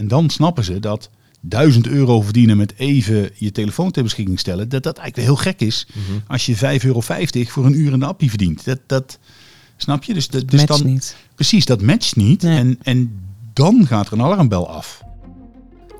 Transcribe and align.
En 0.00 0.08
dan 0.08 0.30
snappen 0.30 0.64
ze 0.64 0.78
dat 0.78 1.10
1000 1.40 1.86
euro 1.86 2.20
verdienen 2.20 2.56
met 2.56 2.74
even 2.76 3.30
je 3.34 3.52
telefoon 3.52 3.90
ter 3.90 4.02
beschikking 4.02 4.38
stellen, 4.38 4.68
dat 4.68 4.82
dat 4.82 4.98
eigenlijk 4.98 5.28
heel 5.28 5.36
gek 5.36 5.60
is 5.60 5.86
als 6.26 6.46
je 6.46 6.56
5,50 6.56 6.60
euro 6.84 7.00
voor 7.00 7.66
een 7.66 7.78
uur 7.78 7.92
in 7.92 7.98
de 7.98 8.06
appie 8.06 8.28
verdient. 8.28 8.64
Dat, 8.64 8.78
dat 8.86 9.18
snap 9.76 10.02
je? 10.02 10.14
Dus, 10.14 10.28
dat, 10.28 10.48
dus 10.48 10.60
Matcht 10.60 10.82
dan, 10.82 10.92
niet. 10.92 11.16
Precies, 11.34 11.64
dat 11.64 11.82
matcht 11.82 12.16
niet. 12.16 12.42
Nee. 12.42 12.58
En, 12.58 12.78
en 12.82 13.20
dan 13.52 13.86
gaat 13.86 14.06
er 14.06 14.12
een 14.12 14.22
alarmbel 14.22 14.68
af. 14.68 15.02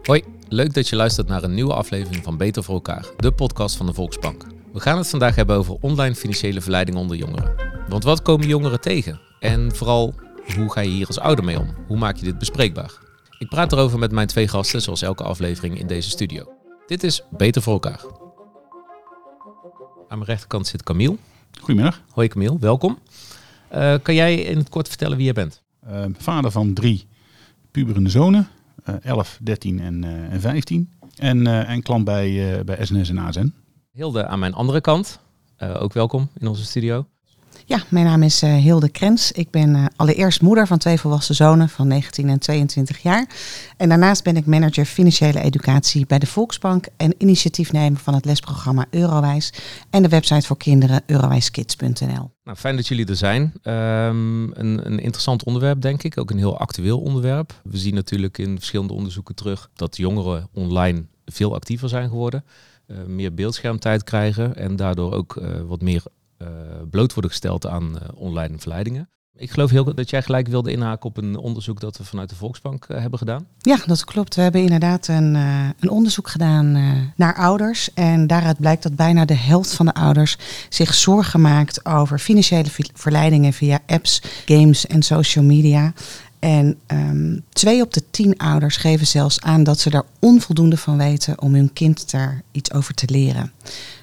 Hoi, 0.03 0.23
leuk 0.49 0.75
dat 0.75 0.89
je 0.89 0.97
luistert 0.97 1.29
naar 1.29 1.43
een 1.43 1.55
nieuwe 1.55 1.75
aflevering 1.75 2.25
van 2.25 2.37
Beter 2.37 2.65
voor 2.65 2.75
elkaar, 2.75 3.07
de 3.17 3.33
podcast 3.33 3.77
van 3.77 3.87
de 3.87 3.95
Volksbank. 3.95 4.47
We 4.73 4.81
gaan 4.81 4.99
het 4.99 5.09
vandaag 5.09 5.35
hebben 5.35 5.57
over 5.57 5.77
online 5.81 6.15
financiële 6.15 6.61
verleiding 6.61 6.97
onder 6.97 7.17
jongeren. 7.17 7.55
Want 7.89 8.05
wat 8.05 8.23
komen 8.23 8.49
jongeren 8.49 8.81
tegen? 8.81 9.21
En 9.41 9.75
vooral, 9.75 10.15
hoe 10.57 10.73
ga 10.73 10.81
je 10.81 10.91
hier 10.91 11.07
als 11.07 11.19
ouder 11.19 11.45
mee 11.45 11.61
om? 11.61 11.69
Hoe 11.87 11.99
maak 11.99 12.17
je 12.17 12.25
dit 12.25 12.39
bespreekbaar? 12.39 13.09
Ik 13.41 13.49
praat 13.49 13.73
erover 13.73 13.99
met 13.99 14.13
mijn 14.13 14.27
twee 14.27 14.49
gasten, 14.49 14.83
zoals 14.83 15.03
elke 15.03 15.23
aflevering 15.23 15.79
in 15.79 15.87
deze 15.87 16.11
studio. 16.11 16.45
Dit 16.87 17.03
is 17.03 17.23
Beter 17.31 17.63
voor 17.63 17.73
elkaar. 17.73 18.05
Aan 20.09 20.19
mijn 20.19 20.25
rechterkant 20.25 20.67
zit 20.67 20.83
Camille. 20.83 21.17
Goedemiddag. 21.61 22.03
Hoi 22.11 22.29
Camille, 22.29 22.59
welkom. 22.59 22.99
Eh, 23.69 23.95
kan 24.03 24.15
jij 24.15 24.35
in 24.35 24.59
het 24.59 24.69
kort 24.69 24.89
vertellen 24.89 25.17
wie 25.17 25.25
jij 25.25 25.35
bent? 25.35 25.63
Eh, 25.81 26.05
vader 26.19 26.51
van 26.51 26.73
drie 26.75 27.07
puberende 27.71 28.11
zonen, 28.11 28.49
eh 28.85 28.95
11, 29.03 29.39
13 29.43 29.81
en, 29.81 30.05
eh, 30.05 30.33
en 30.33 30.41
15. 30.41 30.93
En, 31.17 31.47
en 31.47 31.83
klant 31.83 32.05
bij, 32.05 32.63
bij 32.65 32.85
SNS 32.85 33.09
en 33.09 33.19
ASN. 33.19 33.55
Hilde 33.93 34.27
aan 34.27 34.39
mijn 34.39 34.55
andere 34.55 34.81
kant. 34.81 35.21
Ook 35.59 35.93
welkom 35.93 36.29
in 36.39 36.47
onze 36.47 36.65
studio. 36.65 37.07
Ja, 37.71 37.83
mijn 37.89 38.05
naam 38.05 38.23
is 38.23 38.43
eh, 38.43 38.55
Hilde 38.55 38.89
Krens. 38.89 39.33
Ik 39.33 39.51
ben 39.51 39.75
eh, 39.75 39.85
allereerst 39.97 40.43
moeder 40.43 40.67
van 40.67 40.79
twee 40.79 40.99
volwassen 41.01 41.35
zonen 41.35 41.69
van 41.69 41.89
19 41.89 42.29
en 42.29 42.39
22 42.39 43.03
jaar. 43.03 43.29
En 43.77 43.89
daarnaast 43.89 44.25
ben 44.25 44.37
ik 44.37 44.47
manager 44.47 44.85
financiële 44.85 45.41
educatie 45.41 46.07
bij 46.07 46.19
de 46.19 46.27
Volksbank 46.27 46.87
en 46.97 47.15
initiatiefnemer 47.19 48.01
van 48.01 48.15
het 48.15 48.25
lesprogramma 48.25 48.87
Eurowijs 48.91 49.53
en 49.91 50.03
de 50.03 50.09
website 50.09 50.47
voor 50.47 50.57
kinderen 50.57 51.03
eurowijskids.nl. 51.07 52.31
Nou, 52.45 52.57
fijn 52.57 52.77
dat 52.77 52.89
jullie 52.89 53.07
er 53.07 53.17
zijn. 53.17 53.53
Ehm, 53.63 54.43
een, 54.43 54.87
een 54.87 54.99
interessant 54.99 55.45
onderwerp, 55.45 55.81
denk 55.81 56.03
ik. 56.03 56.19
Ook 56.19 56.31
een 56.31 56.39
heel 56.39 56.59
actueel 56.59 57.01
onderwerp. 57.01 57.61
We 57.65 57.79
zien 57.79 57.95
natuurlijk 57.95 58.39
in 58.39 58.59
verschillende 58.59 58.93
onderzoeken 58.93 59.35
terug 59.35 59.71
dat 59.75 59.97
jongeren 59.97 60.49
online 60.53 61.05
veel 61.25 61.55
actiever 61.55 61.89
zijn 61.89 62.09
geworden. 62.09 62.45
eh, 62.87 62.97
meer 63.07 63.35
beeldschermtijd 63.35 64.05
krijgen 64.05 64.57
en 64.57 64.77
daardoor 64.77 65.13
ook 65.13 65.41
wat 65.67 65.81
meer 65.81 66.03
bloot 66.91 67.13
worden 67.13 67.31
gesteld 67.31 67.67
aan 67.67 67.99
eh, 67.99 68.09
online 68.15 68.59
verleidingen. 68.59 69.09
Ik 69.41 69.51
geloof 69.51 69.71
heel 69.71 69.95
dat 69.95 70.11
jij 70.11 70.23
gelijk 70.23 70.49
wilde 70.49 70.73
inhaken 70.73 71.09
op 71.09 71.17
een 71.17 71.37
onderzoek 71.37 71.81
dat 71.81 71.97
we 71.97 72.05
vanuit 72.05 72.29
de 72.29 72.35
Volksbank 72.35 72.85
eh, 72.85 73.01
hebben 73.01 73.19
gedaan. 73.19 73.47
Ja, 73.59 73.79
dat 73.87 74.05
klopt. 74.05 74.35
We 74.35 74.43
hebben 74.43 74.61
inderdaad 74.61 75.09
een, 75.09 75.37
eh, 75.37 75.69
een 75.81 75.91
onderzoek 75.91 76.29
gedaan 76.29 76.75
eh, 76.75 76.83
naar 77.17 77.35
ouders. 77.35 77.95
En 77.95 78.27
daaruit 78.27 78.59
blijkt 78.59 78.83
dat 78.83 78.97
bijna 78.97 79.25
de 79.25 79.35
helft 79.35 79.75
van 79.75 79.87
de 79.87 79.95
ouders 79.95 80.37
zich 80.69 80.95
zorgen 80.95 81.41
maakt 81.41 81.87
over 81.87 82.19
financiële 82.19 82.69
verleidingen 82.95 83.53
via 83.53 83.79
apps, 83.87 84.23
games 84.47 84.87
en 84.87 85.03
social 85.03 85.45
media. 85.45 85.93
En 86.39 86.79
ehm, 86.87 87.39
twee 87.49 87.83
op 87.83 87.93
de 87.93 88.03
tien 88.11 88.39
ouders 88.39 88.77
geven 88.77 89.07
zelfs 89.07 89.41
aan 89.41 89.63
dat 89.63 89.79
ze 89.79 89.91
daar 89.91 90.05
onvoldoende 90.19 90.77
van 90.77 90.97
weten 90.97 91.43
om 91.43 91.55
hun 91.55 91.73
kind 91.73 92.11
daar 92.11 92.43
iets 92.53 92.73
over 92.73 92.95
te 92.95 93.07
leren. 93.11 93.53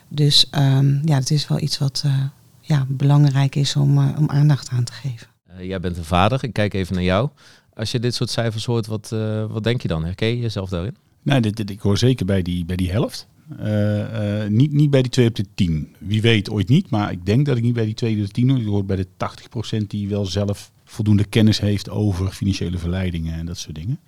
Dus 0.08 0.50
ehm, 0.50 1.08
ja, 1.08 1.16
het 1.18 1.32
is 1.32 1.48
wel 1.48 1.62
iets 1.62 1.78
wat 1.78 2.02
eh, 2.06 2.24
ja, 2.62 2.86
belangrijk 2.90 3.56
is 3.56 3.76
om, 3.76 3.98
eh, 3.98 4.18
om 4.18 4.30
aandacht 4.30 4.70
aan 4.70 4.84
te 4.84 4.94
geven. 4.94 5.28
Eh, 5.48 5.66
jij 5.66 5.80
bent 5.80 5.98
een 5.98 6.04
vader, 6.04 6.44
ik 6.44 6.54
kijk 6.54 6.74
even 6.74 6.96
naar 6.96 7.04
jou. 7.04 7.30
Als 7.74 7.92
je 7.92 8.00
dit 8.00 8.16
soort 8.16 8.30
cijfers 8.30 8.66
hoort, 8.66 8.88
wat, 8.88 9.12
eh, 9.12 9.46
wat 9.46 9.64
denk 9.64 9.82
je 9.82 9.88
dan? 9.88 10.04
Herken 10.06 10.28
je 10.28 10.40
jezelf 10.40 10.70
daarin? 10.70 10.96
Nou, 11.22 11.42
dit, 11.42 11.56
dit- 11.56 11.70
ik 11.70 11.80
hoor 11.80 11.98
zeker 11.98 12.26
bij 12.26 12.42
die, 12.42 12.66
bij 12.66 12.76
die 12.76 12.92
helft. 12.92 13.28
Eh, 13.60 14.44
eh, 14.44 14.50
niet, 14.52 14.72
niet 14.72 14.90
bij 14.90 15.02
die 15.02 15.12
2 15.12 15.28
op 15.28 15.36
de 15.36 15.46
10. 15.56 15.96
Wie 15.98 16.22
weet 16.22 16.50
ooit 16.50 16.68
niet, 16.70 16.90
maar 16.90 17.12
ik 17.12 17.26
denk 17.26 17.46
dat 17.46 17.58
ik 17.58 17.64
niet 17.64 17.73
bij 17.73 17.86
die 17.86 17.94
2 17.94 18.16
op 18.20 18.26
de 18.26 18.32
10 18.32 18.50
hoor. 18.50 18.60
Ik 18.60 18.66
hoor 18.66 18.86
bij 18.86 18.96
de 18.96 19.08
80% 19.17 19.90
die 19.90 20.10
wel 20.10 20.26
zelf 20.26 20.72
voldoende 20.86 21.23
kennis 21.26 21.60
heeft 21.60 21.90
over 21.90 22.28
financiële 22.32 22.78
verleidingen 22.78 23.34
en 23.34 23.46
dat 23.46 23.58
soort 23.58 23.76
dingen. 23.76 24.00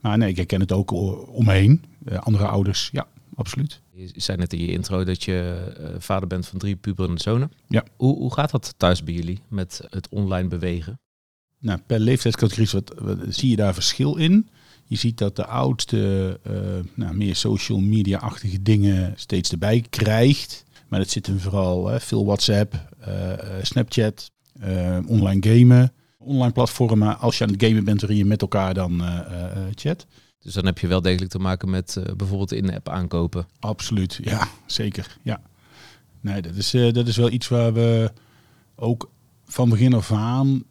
Maar 0.00 0.18
nee, 0.18 0.28
ik 0.28 0.36
herken 0.36 0.60
het 0.60 0.72
ook 0.72 0.92
o- 0.92 1.28
om 1.32 1.44
me 1.44 1.52
heen. 1.52 1.84
Eh, 2.04 2.18
andere 2.18 2.46
ouders, 2.46 2.88
ja, 2.92 3.06
absoluut. 3.36 3.80
Je 3.92 4.10
zei 4.14 4.38
net 4.38 4.52
in 4.52 4.60
je 4.60 4.72
intro 4.72 5.04
dat 5.04 5.22
je 5.24 5.66
eh, 5.78 5.94
vader 5.98 6.28
bent 6.28 6.46
van 6.46 6.58
drie 6.58 6.76
puberende 6.76 7.20
zonen. 7.22 7.52
Ja. 7.68 7.84
Hoe, 7.96 8.16
hoe 8.16 8.32
gaat 8.32 8.50
dat 8.50 8.74
thuis 8.76 9.04
bij 9.04 9.14
jullie 9.14 9.40
met 9.48 9.80
het 9.90 10.08
online 10.08 10.48
bewegen? 10.48 11.00
Nou, 11.58 11.80
per 11.86 11.98
leeftijdscategorie 12.00 12.68
wat, 12.72 12.92
wat- 12.98 13.18
zie 13.34 13.50
je 13.50 13.56
daar 13.56 13.74
verschil 13.74 14.16
in. 14.16 14.48
Je 14.84 14.96
ziet 14.96 15.18
dat 15.18 15.36
de 15.36 15.46
oudste 15.46 16.40
eh, 16.42 16.52
nou, 16.94 17.14
meer 17.16 17.36
social 17.36 17.78
media-achtige 17.78 18.62
dingen 18.62 19.12
steeds 19.16 19.50
erbij 19.50 19.84
krijgt. 19.90 20.64
Maar 20.88 20.98
dat 20.98 21.10
zit 21.10 21.26
hem 21.26 21.40
vooral 21.40 21.86
hè, 21.86 22.00
veel 22.00 22.24
WhatsApp, 22.24 22.74
eh, 23.00 23.32
Snapchat, 23.62 24.30
online 25.06 25.42
gamen, 25.48 25.92
online 26.18 26.52
platformen. 26.52 27.18
Als 27.18 27.38
je 27.38 27.44
aan 27.44 27.50
het 27.52 27.62
gamen 27.64 27.84
bent 27.84 28.00
waarin 28.00 28.18
je 28.18 28.24
met 28.24 28.40
elkaar 28.42 28.74
dan 28.74 29.02
chat. 29.74 30.06
Dus 30.38 30.54
dan 30.54 30.66
heb 30.66 30.78
je 30.78 30.86
wel 30.86 31.00
degelijk 31.00 31.30
te 31.30 31.38
maken 31.38 31.70
met 31.70 31.96
eh, 31.96 32.14
bijvoorbeeld 32.14 32.52
in-app 32.52 32.88
aankopen. 32.88 33.46
Absoluut, 33.58 34.18
ja, 34.22 34.48
zeker. 34.66 35.16
Ja. 35.22 35.40
Nee, 36.20 36.42
dat 36.42 36.54
is, 36.54 36.74
eh, 36.74 36.92
dat 36.92 37.08
is 37.08 37.16
wel 37.16 37.30
iets 37.30 37.48
waar 37.48 37.72
we 37.72 38.12
ook 38.76 39.10
van 39.44 39.68
begin 39.68 39.94
af 39.94 40.12
aan 40.12 40.62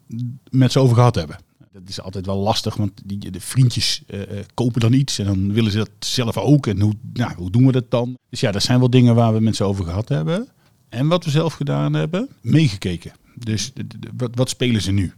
met 0.50 0.72
ze 0.72 0.78
over 0.78 0.96
gehad 0.96 1.14
hebben. 1.14 1.36
Dat 1.72 1.88
is 1.88 2.00
altijd 2.00 2.26
wel 2.26 2.38
lastig, 2.38 2.76
want 2.76 2.92
die, 3.04 3.30
de 3.30 3.40
vriendjes 3.40 4.02
eh, 4.06 4.20
kopen 4.54 4.80
dan 4.80 4.92
iets 4.92 5.18
en 5.18 5.24
dan 5.24 5.52
willen 5.52 5.70
ze 5.70 5.78
dat 5.78 5.90
zelf 5.98 6.36
ook. 6.36 6.66
En 6.66 6.80
hoe, 6.80 6.94
nou, 7.12 7.34
hoe 7.34 7.50
doen 7.50 7.66
we 7.66 7.72
dat 7.72 7.90
dan? 7.90 8.18
Dus 8.30 8.40
ja, 8.40 8.52
dat 8.52 8.62
zijn 8.62 8.78
wel 8.78 8.90
dingen 8.90 9.14
waar 9.14 9.32
we 9.34 9.40
met 9.40 9.56
ze 9.56 9.64
over 9.64 9.84
gehad 9.84 10.08
hebben. 10.08 10.48
En 10.88 11.08
wat 11.08 11.24
we 11.24 11.30
zelf 11.30 11.54
gedaan 11.54 11.92
hebben, 11.92 12.28
meegekeken. 12.40 13.12
Dus 13.34 13.72
wat, 14.16 14.30
wat 14.34 14.48
spelen 14.48 14.82
ze 14.82 14.92
nu? 14.92 15.12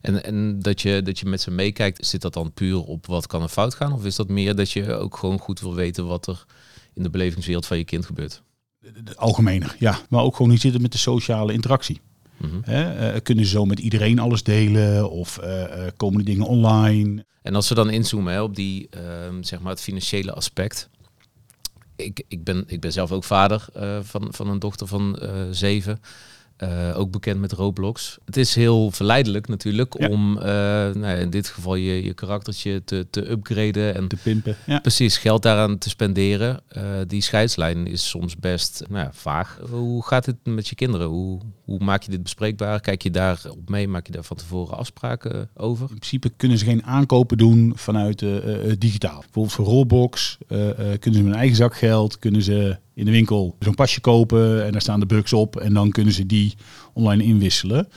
En, 0.00 0.24
en 0.24 0.58
dat, 0.58 0.80
je, 0.82 1.02
dat 1.02 1.18
je 1.18 1.26
met 1.26 1.40
ze 1.40 1.50
meekijkt, 1.50 2.06
zit 2.06 2.20
dat 2.20 2.32
dan 2.32 2.52
puur 2.52 2.84
op 2.84 3.06
wat 3.06 3.26
kan 3.26 3.42
er 3.42 3.48
fout 3.48 3.74
gaan? 3.74 3.92
Of 3.92 4.04
is 4.04 4.16
dat 4.16 4.28
meer 4.28 4.54
dat 4.54 4.70
je 4.70 4.94
ook 4.94 5.16
gewoon 5.16 5.38
goed 5.38 5.60
wil 5.60 5.74
weten 5.74 6.06
wat 6.06 6.26
er 6.26 6.44
in 6.94 7.02
de 7.02 7.10
belevingswereld 7.10 7.66
van 7.66 7.78
je 7.78 7.84
kind 7.84 8.06
gebeurt? 8.06 8.42
Algemener, 9.14 9.76
ja. 9.78 9.98
Maar 10.08 10.22
ook 10.22 10.36
gewoon 10.36 10.50
niet 10.50 10.60
zitten 10.60 10.82
met 10.82 10.92
de 10.92 10.98
sociale 10.98 11.52
interactie. 11.52 12.00
Mhm. 12.38 12.70
Eh, 12.70 13.14
kunnen 13.22 13.44
ze 13.44 13.50
zo 13.50 13.64
met 13.64 13.78
iedereen 13.78 14.18
alles 14.18 14.42
delen? 14.42 15.10
Of 15.10 15.38
eh, 15.38 15.86
eh, 15.86 15.92
komen 15.96 16.24
die 16.24 16.34
dingen 16.34 16.46
online? 16.46 17.26
En 17.42 17.54
als 17.54 17.68
we 17.68 17.74
dan 17.74 17.90
inzoomen 17.90 18.32
hè, 18.32 18.42
op 18.42 18.54
die, 18.56 18.88
ehm, 18.90 19.42
zeg 19.42 19.60
maar 19.60 19.72
het 19.72 19.80
financiële 19.80 20.32
aspect. 20.32 20.88
Ik, 21.96 22.22
ik, 22.28 22.44
ben, 22.44 22.64
ik 22.66 22.80
ben 22.80 22.92
zelf 22.92 23.12
ook 23.12 23.24
vader 23.24 23.66
van, 24.02 24.28
van 24.30 24.48
een 24.48 24.58
dochter 24.58 24.86
van 24.86 25.18
zeven. 25.50 26.00
Eh, 26.58 26.98
ook 26.98 27.10
bekend 27.10 27.40
met 27.40 27.52
Roblox. 27.52 28.18
Het 28.24 28.36
is 28.36 28.54
heel 28.54 28.90
verleidelijk 28.90 29.48
natuurlijk 29.48 29.94
Ja. 29.98 30.08
om 30.08 30.38
eh, 30.38 30.44
nou 30.44 31.00
ja, 31.00 31.12
in 31.14 31.30
dit 31.30 31.48
geval 31.48 31.74
je, 31.74 32.04
je 32.04 32.14
karaktertje 32.14 32.84
te, 32.84 33.06
te 33.10 33.30
upgraden 33.30 33.94
en 33.94 34.08
Te 34.08 34.16
pimpen. 34.16 34.56
Ja. 34.66 34.78
precies 34.78 35.16
geld 35.16 35.42
daaraan 35.42 35.78
te 35.78 35.88
spenderen. 35.88 36.60
Eh, 36.68 36.82
die 37.06 37.22
scheidslijn 37.22 37.86
is 37.86 38.08
soms 38.08 38.36
best 38.36 38.84
nou 38.88 39.04
ja, 39.04 39.10
vaag. 39.12 39.58
Hoe 39.70 40.06
gaat 40.06 40.26
het 40.26 40.36
met 40.44 40.68
je 40.68 40.74
kinderen? 40.74 41.06
Hoe, 41.06 41.40
hoe 41.64 41.84
maak 41.84 42.02
je 42.02 42.10
dit 42.10 42.22
bespreekbaar? 42.22 42.80
Kijk 42.80 43.02
je 43.02 43.10
daar 43.10 43.40
op 43.50 43.68
mee? 43.68 43.88
Maak 43.88 44.06
je 44.06 44.12
daar 44.12 44.24
van 44.24 44.36
tevoren 44.36 44.76
afspraken 44.76 45.50
over? 45.56 45.88
In 45.90 45.96
principe 45.96 46.30
kunnen 46.36 46.58
ze 46.58 46.64
geen 46.64 46.84
aankopen 46.84 47.38
doen 47.38 47.72
vanuit 47.74 48.24
digitaal. 48.78 49.20
Bijvoorbeeld 49.20 49.54
voor 49.54 49.64
Roblox 49.64 50.38
kunnen 50.98 51.20
ze 51.20 51.22
hun 51.22 51.34
eigen 51.34 51.56
zakgeld, 51.56 52.18
kunnen 52.18 52.42
ze 52.42 52.78
in 52.98 53.04
de 53.04 53.10
winkel 53.10 53.56
zo'n 53.58 53.74
pasje 53.74 54.00
kopen 54.00 54.64
en 54.64 54.72
daar 54.72 54.80
staan 54.80 55.00
de 55.00 55.06
bugs 55.06 55.32
op 55.32 55.56
en 55.56 55.74
dan 55.74 55.90
kunnen 55.90 56.12
ze 56.12 56.26
die 56.26 56.54
online 56.92 57.22
inwisselen. 57.22 57.88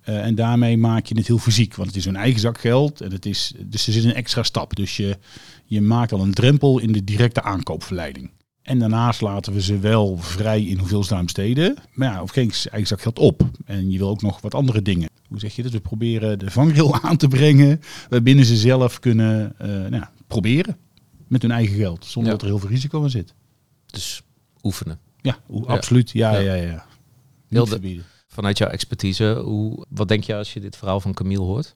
Eh, 0.00 0.24
en 0.24 0.34
daarmee 0.34 0.76
maak 0.76 1.06
je 1.06 1.16
het 1.16 1.26
heel 1.26 1.38
fysiek, 1.38 1.74
want 1.74 1.88
het 1.88 1.96
is 1.96 2.04
hun 2.04 2.16
eigen 2.16 2.40
zakgeld 2.40 3.00
en 3.00 3.12
het 3.12 3.26
is, 3.26 3.54
dus 3.66 3.86
er 3.86 3.92
zit 3.92 4.04
een 4.04 4.14
extra 4.14 4.42
stap. 4.42 4.76
Dus 4.76 4.96
je, 4.96 5.18
je 5.64 5.80
maakt 5.80 6.12
al 6.12 6.20
een 6.20 6.34
drempel 6.34 6.78
in 6.78 6.92
de 6.92 7.04
directe 7.04 7.42
aankoopverleiding. 7.42 8.30
En 8.62 8.78
daarnaast 8.78 9.20
laten 9.20 9.52
we 9.52 9.62
ze 9.62 9.78
wel 9.78 10.16
vrij 10.18 10.62
in 10.62 10.78
hoeveel 10.78 11.02
ze 11.04 11.14
daar 11.14 11.22
besteden. 11.22 11.76
Maar 11.92 12.12
ja, 12.12 12.22
of 12.22 12.30
geen 12.30 12.52
eigen 12.70 12.88
zakgeld 12.88 13.18
op. 13.18 13.48
En 13.64 13.90
je 13.90 13.98
wil 13.98 14.08
ook 14.08 14.22
nog 14.22 14.40
wat 14.40 14.54
andere 14.54 14.82
dingen. 14.82 15.08
Hoe 15.28 15.38
zeg 15.38 15.56
je 15.56 15.62
dat? 15.62 15.72
We 15.72 15.80
proberen 15.80 16.38
de 16.38 16.50
vangrail 16.50 17.00
aan 17.02 17.16
te 17.16 17.28
brengen. 17.28 17.80
Waarbinnen 18.08 18.44
ze 18.44 18.56
zelf 18.56 18.98
kunnen 18.98 19.54
eh, 19.58 19.68
nou, 19.68 19.94
ja, 19.94 20.12
proberen. 20.26 20.76
Met 21.28 21.42
hun 21.42 21.50
eigen 21.50 21.76
geld. 21.76 22.04
Zonder 22.04 22.32
Ja. 22.32 22.38
dat 22.38 22.46
er 22.46 22.52
heel 22.52 22.62
veel 22.62 22.74
risico 22.74 23.02
in 23.02 23.10
zit. 23.10 23.34
Dus 23.86 24.22
oefenen. 24.64 24.98
Ja, 25.20 25.36
absoluut. 25.66 26.10
Ja, 26.10 26.32
Ja. 26.32 26.38
ja, 26.38 26.54
ja. 26.54 26.62
ja. 26.62 26.68
Heel 26.70 26.84
Niet 27.48 27.64
de- 27.64 27.66
verbieden. 27.66 28.04
Vanuit 28.26 28.58
jouw 28.58 28.68
expertise, 28.68 29.40
hoe, 29.44 29.86
wat 29.88 30.08
denk 30.08 30.24
je 30.24 30.34
als 30.36 30.52
je 30.52 30.60
dit 30.60 30.76
verhaal 30.76 31.00
van 31.00 31.14
Camille 31.14 31.40
hoort? 31.42 31.74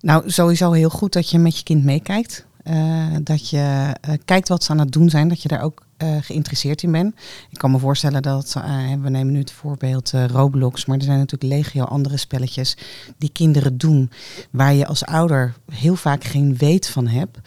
Nou, 0.00 0.30
sowieso 0.30 0.72
heel 0.72 0.88
goed 0.90 1.12
dat 1.12 1.30
je 1.30 1.38
met 1.38 1.56
je 1.58 1.62
kind 1.64 1.84
meekijkt. 1.84 2.46
Eh, 2.62 3.16
dat 3.22 3.48
je 3.50 3.92
eh, 4.00 4.14
kijkt 4.24 4.48
wat 4.48 4.64
ze 4.64 4.70
aan 4.70 4.78
het 4.78 4.92
doen 4.92 5.10
zijn. 5.10 5.28
Dat 5.28 5.42
je 5.42 5.48
daar 5.48 5.62
ook 5.62 5.86
eh, 5.96 6.16
geïnteresseerd 6.20 6.82
in 6.82 6.92
ben. 6.92 7.14
Ik 7.50 7.58
kan 7.58 7.70
me 7.70 7.78
voorstellen 7.78 8.22
dat, 8.22 8.54
uh, 8.58 8.92
we 9.02 9.10
nemen 9.10 9.32
nu 9.32 9.38
het 9.38 9.52
voorbeeld 9.52 10.12
uh, 10.14 10.26
Roblox, 10.26 10.84
maar 10.84 10.96
er 10.96 11.02
zijn 11.02 11.18
natuurlijk 11.18 11.52
legio 11.52 11.84
andere 11.84 12.16
spelletjes 12.16 12.76
die 13.18 13.30
kinderen 13.32 13.78
doen, 13.78 14.10
waar 14.50 14.74
je 14.74 14.86
als 14.86 15.04
ouder 15.04 15.54
heel 15.72 15.96
vaak 15.96 16.24
geen 16.24 16.56
weet 16.56 16.88
van 16.88 17.06
hebt. 17.06 17.38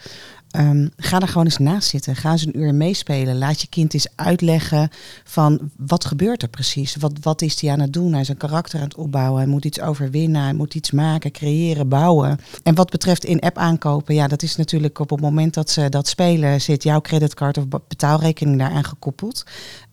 Um, 0.56 0.90
ga 0.96 1.20
er 1.20 1.28
gewoon 1.28 1.44
eens 1.44 1.58
naast 1.58 1.88
zitten. 1.88 2.16
Ga 2.16 2.30
eens 2.30 2.46
een 2.46 2.58
uur 2.58 2.74
meespelen. 2.74 3.38
Laat 3.38 3.60
je 3.60 3.66
kind 3.66 3.94
eens 3.94 4.06
uitleggen 4.14 4.90
van 5.24 5.70
wat 5.76 6.04
gebeurt 6.04 6.42
er 6.42 6.48
precies. 6.48 6.96
Wat, 6.96 7.12
wat 7.20 7.42
is 7.42 7.60
hij 7.60 7.70
aan 7.70 7.80
het 7.80 7.92
doen? 7.92 8.12
Hij 8.12 8.20
is 8.20 8.28
een 8.28 8.36
karakter 8.36 8.78
aan 8.78 8.84
het 8.84 8.96
opbouwen. 8.96 9.40
Hij 9.40 9.50
moet 9.50 9.64
iets 9.64 9.80
overwinnen. 9.80 10.42
Hij 10.42 10.52
moet 10.52 10.74
iets 10.74 10.90
maken, 10.90 11.30
creëren, 11.30 11.88
bouwen. 11.88 12.38
En 12.62 12.74
wat 12.74 12.90
betreft 12.90 13.24
in-app 13.24 13.58
aankopen, 13.58 14.14
ja, 14.14 14.28
dat 14.28 14.42
is 14.42 14.56
natuurlijk 14.56 14.98
op 14.98 15.10
het 15.10 15.20
moment 15.20 15.54
dat 15.54 15.70
ze 15.70 15.88
dat 15.88 16.08
spelen, 16.08 16.60
zit 16.60 16.82
jouw 16.82 17.00
creditcard 17.00 17.58
of 17.58 17.64
betaalrekening 17.88 18.58
daaraan 18.58 18.84
gekoppeld. 18.84 19.44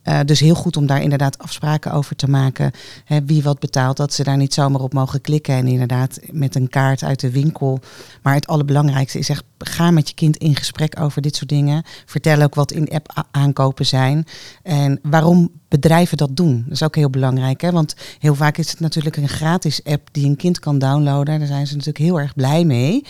Uh, 0.08 0.20
dus 0.24 0.40
heel 0.40 0.54
goed 0.54 0.76
om 0.76 0.86
daar 0.86 1.02
inderdaad 1.02 1.38
afspraken 1.38 1.92
over 1.92 2.16
te 2.16 2.28
maken. 2.28 2.70
Hè, 3.04 3.24
wie 3.24 3.42
wat 3.42 3.58
betaalt, 3.58 3.96
dat 3.96 4.12
ze 4.12 4.22
daar 4.22 4.36
niet 4.36 4.54
zomaar 4.54 4.80
op 4.80 4.92
mogen 4.92 5.20
klikken. 5.20 5.54
En 5.54 5.66
inderdaad 5.66 6.20
met 6.30 6.54
een 6.54 6.68
kaart 6.68 7.02
uit 7.02 7.20
de 7.20 7.30
winkel. 7.30 7.80
Maar 8.22 8.34
het 8.34 8.46
allerbelangrijkste 8.46 9.18
is 9.18 9.28
echt, 9.28 9.44
ga 9.58 9.90
met 9.90 10.08
je 10.08 10.14
kind 10.14 10.36
in 10.36 10.56
gesprek 10.56 11.00
over 11.00 11.22
dit 11.22 11.36
soort 11.36 11.48
dingen. 11.48 11.82
Vertel 12.06 12.42
ook 12.42 12.54
wat 12.54 12.72
in-app 12.72 13.24
aankopen 13.30 13.86
zijn. 13.86 14.26
En 14.62 14.98
waarom 15.02 15.50
bedrijven 15.68 16.16
dat 16.16 16.36
doen. 16.36 16.62
Dat 16.64 16.72
is 16.72 16.82
ook 16.82 16.94
heel 16.94 17.10
belangrijk. 17.10 17.60
Hè? 17.60 17.70
Want 17.70 17.94
heel 18.18 18.34
vaak 18.34 18.58
is 18.58 18.70
het 18.70 18.80
natuurlijk 18.80 19.16
een 19.16 19.28
gratis 19.28 19.84
app 19.84 20.08
die 20.12 20.26
een 20.26 20.36
kind 20.36 20.58
kan 20.58 20.78
downloaden. 20.78 21.38
Daar 21.38 21.48
zijn 21.48 21.66
ze 21.66 21.72
natuurlijk 21.72 22.04
heel 22.04 22.20
erg 22.20 22.34
blij 22.34 22.64
mee. 22.64 23.04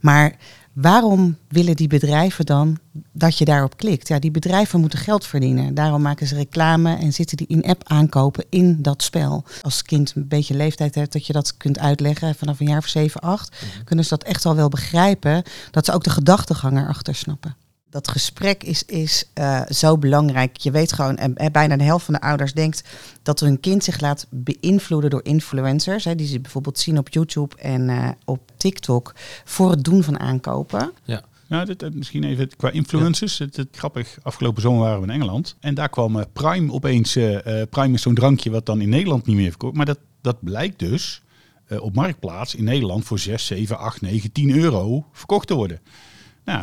Maar 0.00 0.36
Waarom 0.72 1.36
willen 1.48 1.76
die 1.76 1.88
bedrijven 1.88 2.46
dan 2.46 2.78
dat 3.12 3.38
je 3.38 3.44
daarop 3.44 3.76
klikt? 3.76 4.08
Ja, 4.08 4.18
die 4.18 4.30
bedrijven 4.30 4.80
moeten 4.80 4.98
geld 4.98 5.26
verdienen. 5.26 5.74
Daarom 5.74 6.02
maken 6.02 6.26
ze 6.26 6.34
reclame 6.34 6.96
en 6.96 7.12
zitten 7.12 7.36
die 7.36 7.46
in-app 7.46 7.82
aankopen 7.84 8.44
in 8.48 8.82
dat 8.82 9.02
spel. 9.02 9.44
Als 9.62 9.82
kind 9.82 10.12
een 10.16 10.28
beetje 10.28 10.54
leeftijd 10.54 10.94
hebt 10.94 11.12
dat 11.12 11.26
je 11.26 11.32
dat 11.32 11.56
kunt 11.56 11.78
uitleggen 11.78 12.34
vanaf 12.34 12.60
een 12.60 12.68
jaar 12.68 12.78
of 12.78 12.86
7, 12.86 13.20
8, 13.20 13.50
mhm. 13.50 13.84
kunnen 13.84 14.04
ze 14.04 14.10
dat 14.10 14.24
echt 14.24 14.46
al 14.46 14.56
wel 14.56 14.68
begrijpen. 14.68 15.42
Dat 15.70 15.84
ze 15.84 15.92
ook 15.92 16.04
de 16.04 16.10
gedachtegang 16.10 16.78
erachter 16.78 17.14
snappen 17.14 17.56
dat 17.90 18.08
gesprek 18.08 18.62
is, 18.62 18.84
is 18.84 19.24
uh, 19.34 19.62
zo 19.68 19.98
belangrijk. 19.98 20.56
Je 20.56 20.70
weet 20.70 20.92
gewoon, 20.92 21.16
en, 21.16 21.36
en, 21.36 21.52
bijna 21.52 21.76
de 21.76 21.84
helft 21.84 22.04
van 22.04 22.14
de 22.14 22.20
ouders 22.20 22.52
denkt 22.52 22.84
dat 23.22 23.40
hun 23.40 23.60
kind 23.60 23.84
zich 23.84 24.00
laat 24.00 24.26
beïnvloeden 24.30 25.10
door 25.10 25.24
influencers. 25.24 26.04
Hè, 26.04 26.14
die 26.14 26.26
ze 26.26 26.40
bijvoorbeeld 26.40 26.78
zien 26.78 26.98
op 26.98 27.08
YouTube 27.08 27.56
en 27.56 27.88
uh, 27.88 28.08
op 28.24 28.40
TikTok 28.56 29.14
voor 29.44 29.70
het 29.70 29.84
doen 29.84 30.02
van 30.02 30.18
aankopen. 30.18 30.92
Ja. 31.04 31.22
Nou, 31.48 31.66
dit, 31.66 31.94
misschien 31.94 32.24
even 32.24 32.56
qua 32.56 32.70
influencers. 32.70 33.38
Het, 33.38 33.56
het, 33.56 33.68
grappig, 33.72 34.18
afgelopen 34.22 34.62
zomer 34.62 34.80
waren 34.80 35.00
we 35.00 35.06
in 35.06 35.12
Engeland. 35.12 35.56
En 35.60 35.74
daar 35.74 35.88
kwam 35.88 36.16
uh, 36.16 36.22
Prime 36.32 36.72
opeens. 36.72 37.12
Prime 37.70 37.94
is 37.94 38.02
zo'n 38.02 38.14
drankje 38.14 38.50
wat 38.50 38.66
dan 38.66 38.80
in 38.80 38.88
Nederland 38.88 39.26
niet 39.26 39.36
meer 39.36 39.48
verkoopt. 39.48 39.76
Maar 39.76 39.86
dat, 39.86 39.98
dat 40.20 40.36
blijkt 40.40 40.78
dus 40.78 41.22
op 41.78 41.94
Marktplaats 41.94 42.54
in 42.54 42.64
Nederland 42.64 43.04
voor 43.04 43.18
6, 43.18 43.46
7, 43.46 43.78
8, 43.78 44.00
9, 44.00 44.32
10 44.32 44.50
euro 44.50 45.06
verkocht 45.12 45.46
te 45.46 45.54
worden. 45.54 45.80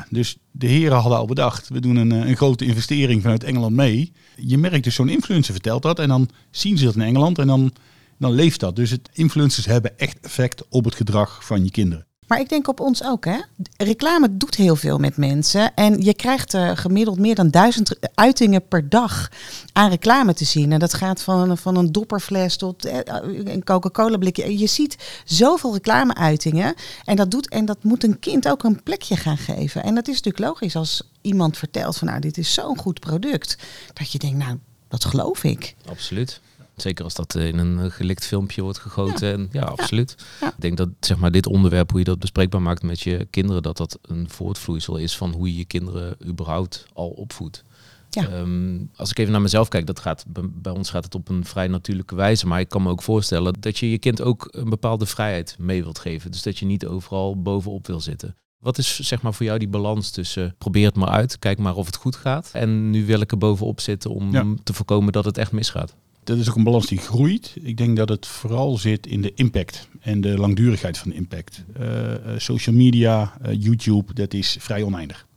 Dus 0.09 0.37
de 0.51 0.67
heren 0.67 0.97
hadden 0.97 1.17
al 1.17 1.25
bedacht, 1.25 1.69
we 1.69 1.79
doen 1.79 1.95
een, 1.95 2.11
eh, 2.11 2.29
een 2.29 2.35
grote 2.35 2.65
investering 2.65 3.21
vanuit 3.21 3.43
Engeland 3.43 3.75
mee. 3.75 4.11
Je 4.35 4.57
merkt 4.57 4.83
dus, 4.83 4.95
zo'n 4.95 5.09
influencer 5.09 5.53
vertelt 5.53 5.81
dat 5.81 5.99
en 5.99 6.07
dan 6.07 6.29
zien 6.51 6.77
ze 6.77 6.85
dat 6.85 6.95
in 6.95 7.01
Engeland 7.01 7.37
en 7.37 7.47
dan, 7.47 7.73
dan 8.17 8.31
leeft 8.31 8.59
dat. 8.59 8.75
Dus 8.75 8.89
het, 8.89 9.09
influencers 9.13 9.65
hebben 9.65 9.99
echt 9.99 10.19
effect 10.19 10.67
op 10.69 10.85
het 10.85 10.95
gedrag 10.95 11.45
van 11.45 11.63
je 11.63 11.71
kinderen. 11.71 12.05
Maar 12.27 12.39
ik 12.39 12.49
denk 12.49 12.67
op 12.67 12.79
ons 12.79 13.03
ook, 13.03 13.25
hè? 13.25 13.37
Reclame 13.77 14.37
doet 14.37 14.55
heel 14.55 14.75
veel 14.75 14.97
met 14.97 15.17
mensen. 15.17 15.73
En 15.73 16.01
je 16.01 16.13
krijgt 16.13 16.57
gemiddeld 16.73 17.19
meer 17.19 17.35
dan 17.35 17.49
duizend 17.49 17.95
uitingen 18.13 18.67
per 18.67 18.89
dag 18.89 19.31
aan 19.73 19.89
reclame 19.89 20.33
te 20.33 20.45
zien. 20.45 20.71
En 20.71 20.79
dat 20.79 20.93
gaat 20.93 21.21
van, 21.21 21.57
van 21.57 21.75
een 21.75 21.91
dopperfles 21.91 22.57
tot 22.57 22.85
uh, 22.85 22.97
een 23.43 23.63
Coca-Cola 23.63 24.17
blikje. 24.17 24.57
Je 24.57 24.67
ziet 24.67 25.21
zoveel 25.25 25.73
reclameuitingen. 25.73 26.73
En 27.05 27.15
dat, 27.15 27.31
doet, 27.31 27.49
en 27.49 27.65
dat 27.65 27.83
moet 27.83 28.03
een 28.03 28.19
kind 28.19 28.47
ook 28.47 28.63
een 28.63 28.83
plekje 28.83 29.15
gaan 29.15 29.37
geven. 29.37 29.83
En 29.83 29.95
dat 29.95 30.07
is 30.07 30.15
natuurlijk 30.15 30.45
logisch 30.45 30.75
als 30.75 31.01
iemand 31.21 31.57
vertelt 31.57 31.97
van 31.97 32.07
nou, 32.07 32.19
dit 32.19 32.37
is 32.37 32.53
zo'n 32.53 32.77
goed 32.77 32.99
product. 32.99 33.57
Dat 33.93 34.11
je 34.11 34.17
denkt, 34.17 34.37
nou, 34.37 34.57
dat 34.87 35.05
geloof 35.05 35.43
ik. 35.43 35.75
Absoluut. 35.89 36.41
Zeker 36.77 37.03
als 37.03 37.13
dat 37.13 37.35
in 37.35 37.57
een 37.57 37.91
gelikt 37.91 38.25
filmpje 38.25 38.61
wordt 38.61 38.77
gegoten. 38.77 39.27
Ja, 39.27 39.33
en, 39.33 39.49
ja 39.51 39.61
absoluut. 39.61 40.15
Ik 40.41 40.51
denk 40.57 40.77
dat 40.77 40.89
zeg 40.99 41.17
maar, 41.17 41.31
dit 41.31 41.47
onderwerp, 41.47 41.89
hoe 41.89 41.99
je 41.99 42.05
dat 42.05 42.19
bespreekbaar 42.19 42.61
maakt 42.61 42.83
met 42.83 42.99
je 42.99 43.27
kinderen, 43.29 43.63
dat 43.63 43.77
dat 43.77 43.99
een 44.01 44.29
voortvloeisel 44.29 44.97
is 44.97 45.17
van 45.17 45.31
hoe 45.31 45.51
je 45.51 45.57
je 45.57 45.65
kinderen 45.65 46.17
überhaupt 46.25 46.85
al 46.93 47.09
opvoedt. 47.09 47.63
Ja. 48.09 48.27
Ehm, 48.27 48.79
als 48.95 49.09
ik 49.09 49.19
even 49.19 49.31
naar 49.31 49.41
mezelf 49.41 49.67
kijk, 49.67 49.85
dat 49.85 49.99
gaat, 49.99 50.25
bij 50.53 50.71
ons 50.71 50.89
gaat 50.89 51.03
het 51.03 51.15
op 51.15 51.29
een 51.29 51.45
vrij 51.45 51.67
natuurlijke 51.67 52.15
wijze. 52.15 52.47
Maar 52.47 52.59
ik 52.59 52.69
kan 52.69 52.83
me 52.83 52.89
ook 52.89 53.01
voorstellen 53.01 53.53
dat 53.59 53.77
je 53.77 53.91
je 53.91 53.97
kind 53.97 54.21
ook 54.21 54.47
een 54.51 54.69
bepaalde 54.69 55.05
vrijheid 55.05 55.55
mee 55.59 55.83
wilt 55.83 55.99
geven. 55.99 56.31
Dus 56.31 56.41
dat 56.41 56.57
je 56.57 56.65
niet 56.65 56.85
overal 56.85 57.41
bovenop 57.41 57.87
wil 57.87 57.99
zitten. 57.99 58.35
Wat 58.57 58.77
is 58.77 58.99
zeg 58.99 59.21
maar 59.21 59.33
voor 59.33 59.45
jou 59.45 59.59
die 59.59 59.67
balans 59.67 60.11
tussen 60.11 60.55
probeer 60.57 60.85
het 60.85 60.95
maar 60.95 61.09
uit, 61.09 61.39
kijk 61.39 61.57
maar 61.57 61.75
of 61.75 61.85
het 61.85 61.95
goed 61.95 62.15
gaat. 62.15 62.49
En 62.53 62.89
nu 62.89 63.05
wil 63.05 63.21
ik 63.21 63.31
er 63.31 63.37
bovenop 63.37 63.79
zitten 63.79 64.11
om 64.11 64.63
te 64.63 64.73
voorkomen 64.73 65.13
dat 65.13 65.25
het 65.25 65.37
echt 65.37 65.51
misgaat 65.51 65.95
dat 66.27 66.37
is 66.37 66.49
ook 66.49 66.55
een 66.55 66.63
balans 66.63 66.87
die 66.87 66.97
groeit. 66.97 67.55
Ik 67.61 67.77
denk 67.77 67.97
dat 67.97 68.09
het 68.09 68.27
vooral 68.27 68.77
zit 68.77 69.07
in 69.07 69.21
de 69.21 69.31
impact 69.35 69.87
en 69.99 70.21
de 70.21 70.37
langdurigheid 70.37 70.97
van 70.97 71.09
de 71.09 71.15
impact. 71.15 71.63
Uh, 71.79 72.13
social 72.37 72.75
media, 72.75 73.37
uh, 73.45 73.53
YouTube, 73.59 74.13
dat 74.13 74.33
is 74.33 74.57
vrij 74.59 74.83
oneindig. 74.83 75.27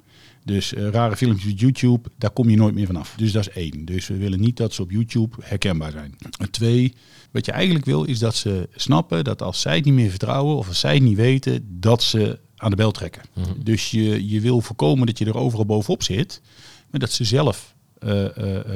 Dus 0.44 0.72
rare 0.72 1.16
filmpjes 1.16 1.52
op 1.52 1.58
YouTube, 1.58 2.08
daar 2.19 2.31
kom 2.31 2.50
je 2.50 2.56
nooit 2.56 2.75
meer 2.75 2.87
vanaf. 2.87 3.14
Dus 3.16 3.32
dat 3.32 3.48
is 3.48 3.54
één. 3.54 3.84
Dus 3.84 4.06
we 4.06 4.16
willen 4.16 4.40
niet 4.40 4.56
dat 4.56 4.75
ze 4.75 4.82
op 4.82 4.90
YouTube 4.90 5.37
herkenbaar 5.40 5.90
zijn. 5.90 6.16
Twee, 6.50 6.94
wat 7.31 7.46
je 7.46 7.52
eigenlijk 7.52 7.84
wil 7.84 8.04
is 8.04 8.19
dat 8.19 8.34
ze 8.34 8.69
snappen 8.75 9.25
dat 9.25 9.42
als 9.42 9.60
zij 9.60 9.76
het 9.76 9.84
niet 9.84 9.94
meer 9.94 10.10
vertrouwen 10.10 10.56
of 10.56 10.69
als 10.69 10.81
zij 10.81 10.94
het 10.94 11.02
niet 11.02 11.16
weten, 11.16 11.78
dat 11.81 12.02
ze 12.02 12.38
aan 12.56 12.70
de 12.70 12.76
bel 12.76 12.90
trekken. 12.90 13.22
Mhm. 13.34 13.48
Dus 13.62 13.90
je, 13.90 14.28
je 14.28 14.40
wil 14.40 14.60
voorkomen 14.60 15.06
dat 15.06 15.19
je 15.19 15.25
er 15.25 15.37
overal 15.37 15.66
bovenop 15.66 16.02
zit, 16.02 16.40
maar 16.90 17.00
dat 17.00 17.12
ze 17.12 17.25
zelf 17.25 17.75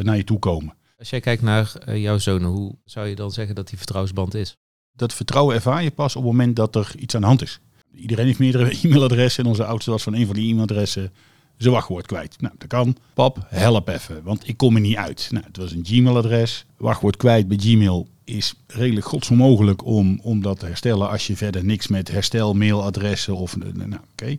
naar 0.02 0.16
je 0.16 0.24
toe 0.24 0.38
komen. 0.38 0.74
Als 0.98 1.10
jij 1.10 1.20
kijkt 1.20 1.42
naar 1.42 1.72
uh, 1.88 2.02
jouw 2.02 2.18
zonen, 2.18 2.50
hoe 2.50 2.74
zou 2.84 3.06
je 3.06 3.14
dan 3.14 3.30
zeggen 3.30 3.54
dat 3.54 3.68
die 3.68 3.76
vertrouwensband 3.78 4.34
is? 4.34 4.56
Dat 4.92 5.14
vertrouwen 5.14 5.54
ervaar 5.54 5.82
je 5.82 5.90
pas 5.90 6.16
op 6.16 6.22
het 6.22 6.32
moment 6.32 6.56
dat 6.56 6.76
er 6.76 6.92
iets 6.98 7.14
aan 7.14 7.20
de 7.20 7.26
hand 7.26 7.42
is. 7.42 7.60
Iedereen 7.94 8.26
heeft 8.26 8.38
meerdere 8.38 8.76
e-mailadressen 8.82 9.44
en 9.44 9.50
onze 9.50 9.64
oudste 9.64 9.90
was 9.90 10.02
van 10.02 10.14
een 10.14 10.26
van 10.26 10.34
die 10.34 10.44
e-mailadressen 10.44 11.12
zijn 11.56 11.72
wachtwoord 11.72 12.06
kwijt. 12.06 12.40
Nou, 12.40 12.54
dat 12.58 12.68
kan. 12.68 12.96
Pap, 13.14 13.46
help 13.48 13.88
even, 13.88 14.22
want 14.22 14.48
ik 14.48 14.56
kom 14.56 14.74
er 14.74 14.80
niet 14.80 14.96
uit. 14.96 15.28
Nou, 15.30 15.44
het 15.44 15.56
was 15.56 15.72
een 15.72 15.84
Gmail-adres. 15.84 16.64
Wachtwoord 16.76 17.16
kwijt 17.16 17.48
bij 17.48 17.56
Gmail 17.56 18.08
is 18.24 18.54
redelijk 18.66 19.06
godsonmogelijk 19.06 19.84
om, 19.84 20.20
om 20.22 20.42
dat 20.42 20.58
te 20.58 20.66
herstellen 20.66 21.08
als 21.10 21.26
je 21.26 21.36
verder 21.36 21.64
niks 21.64 21.88
met 21.88 22.10
herstel 22.10 22.54
mailadressen 22.54 23.36
of... 23.36 23.56
Nou, 23.56 24.00
oké. 24.12 24.38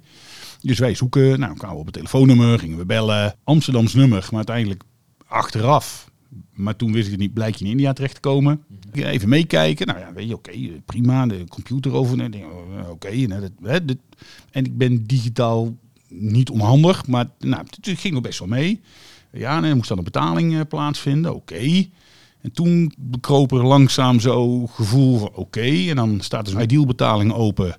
Dus 0.61 0.79
wij 0.79 0.95
zoeken, 0.95 1.39
nou, 1.39 1.53
kwamen 1.53 1.75
we 1.75 1.79
op 1.79 1.85
het 1.85 1.95
telefoonnummer, 1.95 2.59
gingen 2.59 2.77
we 2.77 2.85
bellen. 2.85 3.35
Amsterdams 3.43 3.93
nummer, 3.93 4.21
maar 4.21 4.35
uiteindelijk 4.35 4.83
achteraf 5.27 6.09
maar 6.53 6.75
toen 6.75 6.91
wist 6.91 7.05
ik 7.05 7.11
het 7.11 7.19
niet, 7.19 7.33
blijk 7.33 7.55
je 7.55 7.65
in 7.65 7.71
India 7.71 7.93
terecht 7.93 8.13
te 8.13 8.19
komen. 8.19 8.63
Mhm. 8.91 9.05
Even 9.05 9.29
meekijken. 9.29 9.87
Nou 9.87 9.99
ja, 9.99 10.13
weet 10.13 10.27
je, 10.27 10.33
oké, 10.33 10.51
prima. 10.85 11.25
De 11.25 11.43
computer 11.49 11.93
over. 11.93 12.23
Oh, 12.23 12.89
oké, 12.89 13.15
nou, 13.15 13.49
en 14.51 14.65
ik 14.65 14.77
ben 14.77 15.03
digitaal 15.03 15.77
niet 16.07 16.49
onhandig, 16.49 17.07
maar 17.07 17.29
nou, 17.39 17.63
het 17.81 17.99
ging 17.99 18.13
nog 18.13 18.23
best 18.23 18.39
wel 18.39 18.47
mee. 18.47 18.81
Ja, 19.31 19.57
en 19.57 19.63
er 19.63 19.75
moest 19.75 19.87
dan 19.87 19.97
een 19.97 20.03
betaling 20.03 20.53
uh, 20.53 20.61
plaatsvinden. 20.69 21.35
Oké. 21.35 21.85
En 22.41 22.51
toen 22.51 22.93
bekroop 22.97 23.51
er 23.51 23.65
langzaam 23.65 24.19
zo 24.19 24.67
gevoel 24.67 25.19
van 25.19 25.31
oké. 25.33 25.89
en 25.89 25.95
dan 25.95 26.19
staat 26.21 26.45
er 26.45 26.51
zo'n 26.51 26.61
idealbetaling 26.61 27.33
open. 27.33 27.77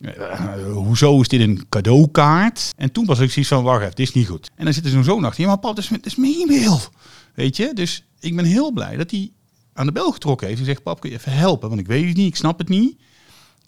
Uh, 0.00 0.72
hoezo 0.72 1.20
is 1.20 1.28
dit 1.28 1.40
een 1.40 1.66
cadeaukaart? 1.68 2.72
En 2.76 2.92
toen 2.92 3.04
was 3.04 3.18
ik 3.18 3.30
zoiets 3.30 3.50
van, 3.50 3.62
wacht 3.62 3.80
even, 3.82 3.94
dit 3.94 4.08
is 4.08 4.14
niet 4.14 4.28
goed. 4.28 4.50
En 4.54 4.64
dan 4.64 4.74
zit 4.74 4.84
er 4.84 4.90
zo'n 4.90 5.04
zoon 5.04 5.24
achter, 5.24 5.40
ja 5.42 5.48
maar 5.48 5.58
pap, 5.58 5.78
is, 5.78 5.90
is 6.02 6.16
mijn 6.16 6.34
e-mail. 6.34 6.80
Weet 7.34 7.56
je? 7.56 7.70
Dus 7.74 8.04
ik 8.20 8.36
ben 8.36 8.44
heel 8.44 8.72
blij 8.72 8.96
dat 8.96 9.10
hij 9.10 9.32
aan 9.72 9.86
de 9.86 9.92
bel 9.92 10.12
getrokken 10.12 10.46
heeft 10.46 10.58
en 10.58 10.66
zegt: 10.66 10.82
Pap, 10.82 11.00
kun 11.00 11.10
je 11.10 11.16
even 11.16 11.32
helpen? 11.32 11.68
Want 11.68 11.80
ik 11.80 11.86
weet 11.86 12.08
het 12.08 12.16
niet, 12.16 12.26
ik 12.26 12.36
snap 12.36 12.58
het 12.58 12.68
niet. 12.68 12.96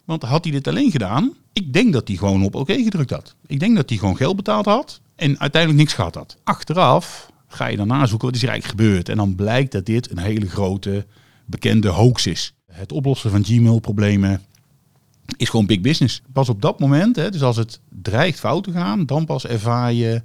Want 0.04 0.23
had 0.23 0.44
hij 0.44 0.52
dit 0.52 0.68
alleen 0.68 0.90
gedaan, 0.90 1.35
ik 1.52 1.73
denk 1.73 1.92
dat 1.92 2.08
hij 2.08 2.16
gewoon 2.16 2.44
op 2.44 2.54
oké 2.54 2.82
gedrukt 2.82 3.11
had. 3.11 3.35
Ik 3.46 3.61
denk 3.61 3.76
dat 3.76 3.88
hij 3.88 3.99
gewoon 3.99 4.16
geld 4.16 4.37
betaald 4.37 4.64
had 4.64 5.00
en 5.14 5.40
uiteindelijk 5.40 5.82
niks 5.82 5.94
gehad 5.94 6.14
had. 6.14 6.37
Achteraf 6.44 7.30
ga 7.49 7.66
je 7.66 7.76
dan 7.76 7.87
nazoeken 7.87 8.26
wat 8.26 8.37
is 8.37 8.42
er 8.42 8.49
eigenlijk 8.49 8.80
gebeurd. 8.80 9.08
En 9.08 9.16
dan 9.16 9.35
blijkt 9.35 9.73
dat 9.73 9.87
dit 9.87 10.11
een 10.11 10.18
hele 10.18 10.49
grote 10.49 11.06
bekende 11.44 11.88
hoax 11.88 12.26
is. 12.26 12.54
Het 12.66 12.92
oplossen 12.92 13.30
van 13.30 13.44
Gmail-problemen 13.44 14.42
is 15.37 15.49
gewoon 15.49 15.66
big 15.66 15.80
business. 15.80 16.23
Pas 16.32 16.49
op 16.49 16.62
dat 16.62 16.80
moment, 16.80 17.16
hè, 17.16 17.30
dus 17.30 17.42
als 17.42 17.56
het 17.56 17.80
dreigt 18.02 18.38
fout 18.38 18.64
te 18.64 18.73
gaan, 18.73 19.06
dan 19.06 19.25
pas 19.25 19.46
ervaar 19.46 19.92
je 19.92 20.23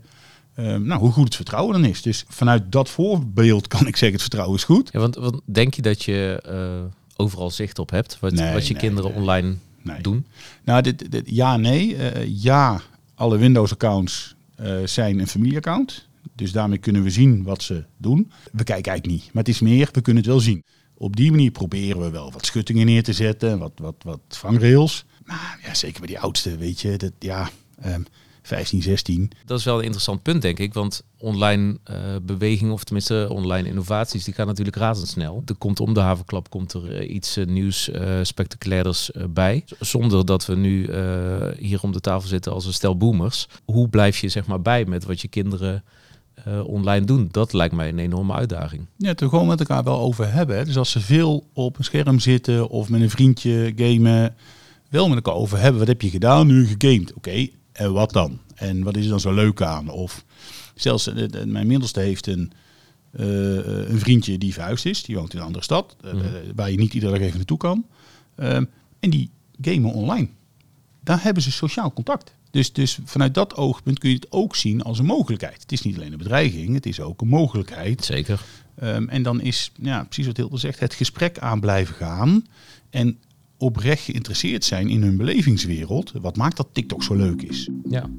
Ehm, 0.56 0.84
nou, 0.84 1.00
hoe 1.00 1.12
goed 1.12 1.24
het 1.24 1.36
vertrouwen 1.36 1.82
dan 1.82 1.90
is. 1.90 2.02
Dus 2.02 2.26
vanuit 2.28 2.72
dat 2.72 2.90
voorbeeld 2.90 3.68
kan 3.68 3.88
ik 3.88 3.96
zeggen, 3.96 4.12
het 4.12 4.22
vertrouwen 4.22 4.58
is 4.58 4.64
goed. 4.64 4.90
Ja, 4.94 5.00
want, 5.00 5.16
want 5.16 5.42
denk 5.46 5.74
je 5.74 5.82
dat 5.82 6.04
je 6.04 6.44
uh, 6.50 6.92
overal 7.16 7.52
zicht 7.52 7.80
op 7.80 7.90
hebt, 7.90 8.18
wat, 8.20 8.34
wat 8.34 8.68
je 8.68 8.76
kinderen 8.76 9.14
online 9.14 9.56
doen? 10.02 10.26
Nou, 10.64 10.82
dit, 10.82 11.12
dit, 11.12 11.30
ja, 11.30 11.58
nee. 11.58 11.96
Uh, 11.96 12.42
ja, 12.42 12.82
alle 13.16 13.38
Windows-accounts 13.38 14.36
uh, 14.62 14.76
zijn 14.86 15.20
een 15.20 15.28
familieaccount. 15.28 16.08
Dus 16.36 16.52
daarmee 16.52 16.78
kunnen 16.78 17.04
we 17.04 17.10
zien 17.10 17.44
wat 17.44 17.64
ze 17.64 17.84
doen. 17.98 18.32
We 18.52 18.64
kijken 18.64 18.92
eigenlijk 18.92 19.22
niet, 19.22 19.34
maar 19.34 19.44
het 19.44 19.54
is 19.54 19.60
meer, 19.60 19.90
we 19.92 20.02
kunnen 20.02 20.24
het 20.24 20.32
wel 20.32 20.42
zien. 20.42 20.64
Op 20.94 21.16
die 21.16 21.32
manier 21.32 21.52
proberen 21.52 22.02
we 22.02 22.10
wel 22.10 22.32
wat 22.32 22.46
schuttingen 22.46 22.86
neer 22.86 23.04
te 23.04 23.14
zetten, 23.14 23.60
wat, 23.60 23.72
wat, 23.76 23.96
wat 24.04 24.20
vangrails. 24.28 25.06
Maar 25.26 25.60
ja, 25.64 25.74
zeker 25.74 26.00
bij 26.00 26.08
die 26.08 26.20
oudste, 26.20 26.58
weet 26.58 26.82
je, 26.82 26.98
dat, 26.98 27.12
ja, 27.20 27.50
um, 27.86 28.06
15, 28.42 28.82
16. 28.82 29.32
Dat 29.46 29.60
is 29.60 29.66
wel 29.66 29.78
een 29.78 29.84
interessant 29.84 30.22
punt, 30.22 30.42
denk 30.42 30.60
ik. 30.60 30.74
Want 30.74 31.04
online 31.18 31.78
uh, 31.92 31.98
beweging, 32.22 32.72
of 32.72 32.84
tenminste 32.84 33.28
online 33.30 33.68
innovaties, 33.68 34.24
die 34.24 34.34
gaan 34.34 34.48
natuurlijk 34.48 34.76
razendsnel. 34.76 35.44
Er 35.46 35.56
komt 35.56 35.80
om 35.80 35.94
de 35.94 36.00
havenklap 36.00 36.50
komt 36.50 36.74
er 36.74 37.02
uh, 37.02 37.14
iets 37.14 37.38
uh, 37.38 37.46
nieuws, 37.46 37.90
spectaculairs 38.22 39.12
bij. 39.30 39.64
Zonder 39.80 40.26
dat 40.26 40.46
we 40.46 40.56
nu 40.56 40.90
hier 41.58 41.82
om 41.82 41.92
de 41.92 42.00
tafel 42.00 42.28
zitten 42.28 42.52
als 42.52 42.66
een 42.66 42.74
stel 42.74 42.98
boomers. 42.98 43.48
Hoe 43.66 43.90
blijf 43.90 44.18
je 44.18 44.30
zeg 44.30 44.46
maar 44.46 44.62
bij 44.62 44.86
met 44.86 45.06
wat 45.06 45.22
je 45.22 45.28
kinderen 45.28 45.84
online 46.66 47.06
doen? 47.06 47.28
Dat 47.32 47.54
lijkt 47.54 47.76
mij 47.76 47.90
een 47.90 48.00
enorme 48.00 48.34
uitdaging. 48.34 48.86
Ja, 48.98 49.08
het 49.08 49.22
er 49.22 49.30
gewoon 49.30 49.48
met 49.48 49.60
elkaar 49.60 49.84
wel 49.84 50.00
over 50.00 50.34
hebben. 50.34 50.58
Hè. 50.58 50.66
Dus 50.66 50.78
als 50.78 50.92
ze 50.92 51.00
veel 51.00 51.48
op 51.54 51.78
een 51.78 51.84
scherm 51.84 52.20
zitten 52.20 52.70
of 52.70 52.90
met 52.90 53.02
een 53.02 53.10
vriendje 53.10 53.74
gamen, 53.76 54.36
wel 54.90 55.08
met 55.08 55.16
elkaar 55.16 55.34
over 55.42 55.60
hebben. 55.60 55.80
Wat 55.80 55.88
heb 55.88 56.02
je 56.02 56.10
gedaan? 56.10 56.48
Nu 56.48 56.68
gegamed. 56.68 57.14
Oké, 57.14 57.48
en 57.82 57.94
wat 57.94 58.12
dan? 58.12 58.40
En 58.56 58.84
wat 58.84 58.98
is 58.98 59.04
er 59.04 59.10
dan 59.10 59.20
zo 59.20 59.34
leuk 59.34 59.62
aan? 59.62 59.90
Of 59.90 60.26
zelfs 60.76 61.08
uh, 61.08 61.44
mijn 61.46 61.68
middelste 61.68 62.00
heeft 62.00 62.28
een, 62.28 62.52
uh, 63.20 63.26
een 63.90 64.00
vriendje 64.00 64.38
die 64.38 64.54
verhuisd 64.54 64.86
is. 64.86 65.04
Die 65.04 65.16
woont 65.16 65.34
in 65.34 65.40
een 65.40 65.46
andere 65.46 65.64
stad. 65.64 65.96
Uh, 66.06 66.14
mm. 66.14 66.22
waar 66.56 66.72
je 66.72 66.78
niet 66.78 66.94
iedere 66.94 67.12
dag 67.12 67.22
even 67.22 67.38
naartoe 67.38 67.58
kan. 67.58 67.86
Ehm, 68.36 68.66
en 69.00 69.10
die 69.10 69.30
gamen 69.62 69.94
online. 69.94 70.28
Daar 71.04 71.24
hebben 71.24 71.44
ze 71.44 71.52
sociaal 71.52 71.94
contact. 71.94 72.36
Dus, 72.52 72.74
dus 72.74 73.00
vanuit 73.06 73.34
dat 73.34 73.56
oogpunt 73.56 74.00
kun 74.00 74.10
je 74.10 74.16
het 74.16 74.32
ook 74.32 74.56
zien 74.56 74.84
als 74.84 75.00
een 75.00 75.06
mogelijkheid. 75.06 75.62
Het 75.62 75.72
is 75.72 75.82
niet 75.82 75.96
alleen 75.96 76.12
een 76.12 76.18
bedreiging, 76.18 76.74
het 76.74 76.86
is 76.86 77.00
ook 77.00 77.22
een 77.22 77.28
mogelijkheid. 77.28 78.06
Zeker. 78.06 78.42
Um, 78.84 79.10
en 79.10 79.24
dan 79.24 79.42
is, 79.42 79.72
ja, 79.82 80.04
precies 80.04 80.26
wat 80.26 80.38
Hilde 80.38 80.58
zegt, 80.58 80.80
het 80.80 80.94
gesprek 80.94 81.40
aan 81.40 81.60
blijven 81.60 81.96
gaan. 81.96 82.46
En 82.90 83.18
oprecht 83.62 84.04
geïnteresseerd 84.04 84.64
zijn 84.64 84.90
in 84.90 85.02
hun 85.02 85.18
belevingswereld. 85.18 86.12
Wat 86.22 86.38
maakt 86.38 86.58
dat 86.58 86.68
TikTok 86.72 87.04
zo 87.04 87.16
leuk 87.16 87.42
is. 87.42 87.70
Ja. 87.90 88.10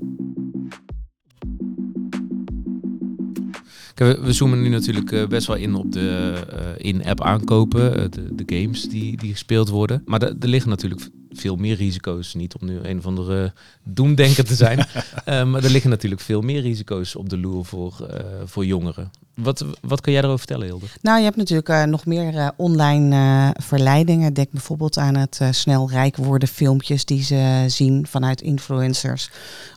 We 3.95 4.33
zoomen 4.33 4.63
nu 4.63 4.69
natuurlijk 4.69 5.13
eh, 5.13 5.27
best 5.27 5.47
wel 5.47 5.57
in 5.57 5.75
op 5.75 5.93
de 5.93 6.35
uh, 6.53 6.59
in-app 6.77 7.21
aankopen, 7.21 7.99
uh, 7.99 8.05
de, 8.11 8.35
de, 8.35 8.57
games 8.57 8.89
die, 8.89 9.17
die 9.17 9.31
gespeeld 9.31 9.69
worden. 9.69 10.03
Maar 10.05 10.23
er 10.23 10.49
liggen 10.49 10.71
natuurlijk 10.71 11.09
veel 11.31 11.57
meer 11.57 11.77
risico's. 11.77 12.35
Niet 12.35 12.55
om 12.55 12.67
nu 12.67 12.79
een 12.83 12.99
of 12.99 13.07
andere 13.07 13.53
doemdenker 13.85 14.45
te 14.45 14.55
zijn. 14.55 14.77
maar 15.51 15.65
er 15.65 15.71
liggen 15.71 15.91
natuurlijk 15.91 16.21
veel 16.21 16.41
meer 16.41 16.61
risico's 16.61 17.17
op 17.17 17.29
de 17.29 17.39
loer 17.39 17.65
voor, 17.65 18.09
voor 18.45 18.67
jongeren. 18.67 19.11
Wat, 19.35 19.65
wat 19.81 20.01
kan 20.01 20.13
jij 20.13 20.23
erover 20.23 20.39
vertellen, 20.39 20.67
Hilde? 20.67 20.87
Nou, 21.01 21.19
je 21.19 21.25
hebt 21.25 21.37
natuurlijk 21.37 21.69
uh, 21.69 21.83
nog 21.83 22.07
meer 22.07 22.35
uh, 22.35 22.49
online 22.57 23.17
uh, 23.17 23.49
verleidingen. 23.65 24.35
Denk 24.35 24.51
bijvoorbeeld 24.51 24.99
aan 24.99 25.17
het 25.17 25.41
snel 25.51 25.91
rijk 25.91 26.17
worden 26.17 26.49
filmpjes 26.49 27.05
die 27.05 27.23
ze 27.23 27.65
zien 27.67 28.07
vanuit 28.07 28.41
influencers 28.41 29.31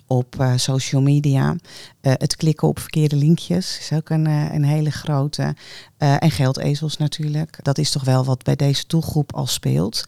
op 0.08 0.46
social 0.56 1.02
media. 1.02 1.56
het 2.02 2.36
klikken 2.36 2.68
op 2.68 2.80
verkeerde 2.80 3.16
linkjes 3.16 3.80
is 3.80 3.92
ook 3.98 4.10
een, 4.10 4.26
een 4.26 4.64
hele 4.64 4.92
grote. 4.92 5.56
en 5.98 6.32
geldezels 6.32 6.98
natuurlijk. 6.98 7.58
Dat 7.62 7.78
is 7.78 7.92
toch 7.92 8.04
wel 8.04 8.26
wat 8.26 8.44
bij 8.44 8.56
deze 8.56 8.84
doelgroep 8.88 9.34
al 9.34 9.48
speelt. 9.48 10.04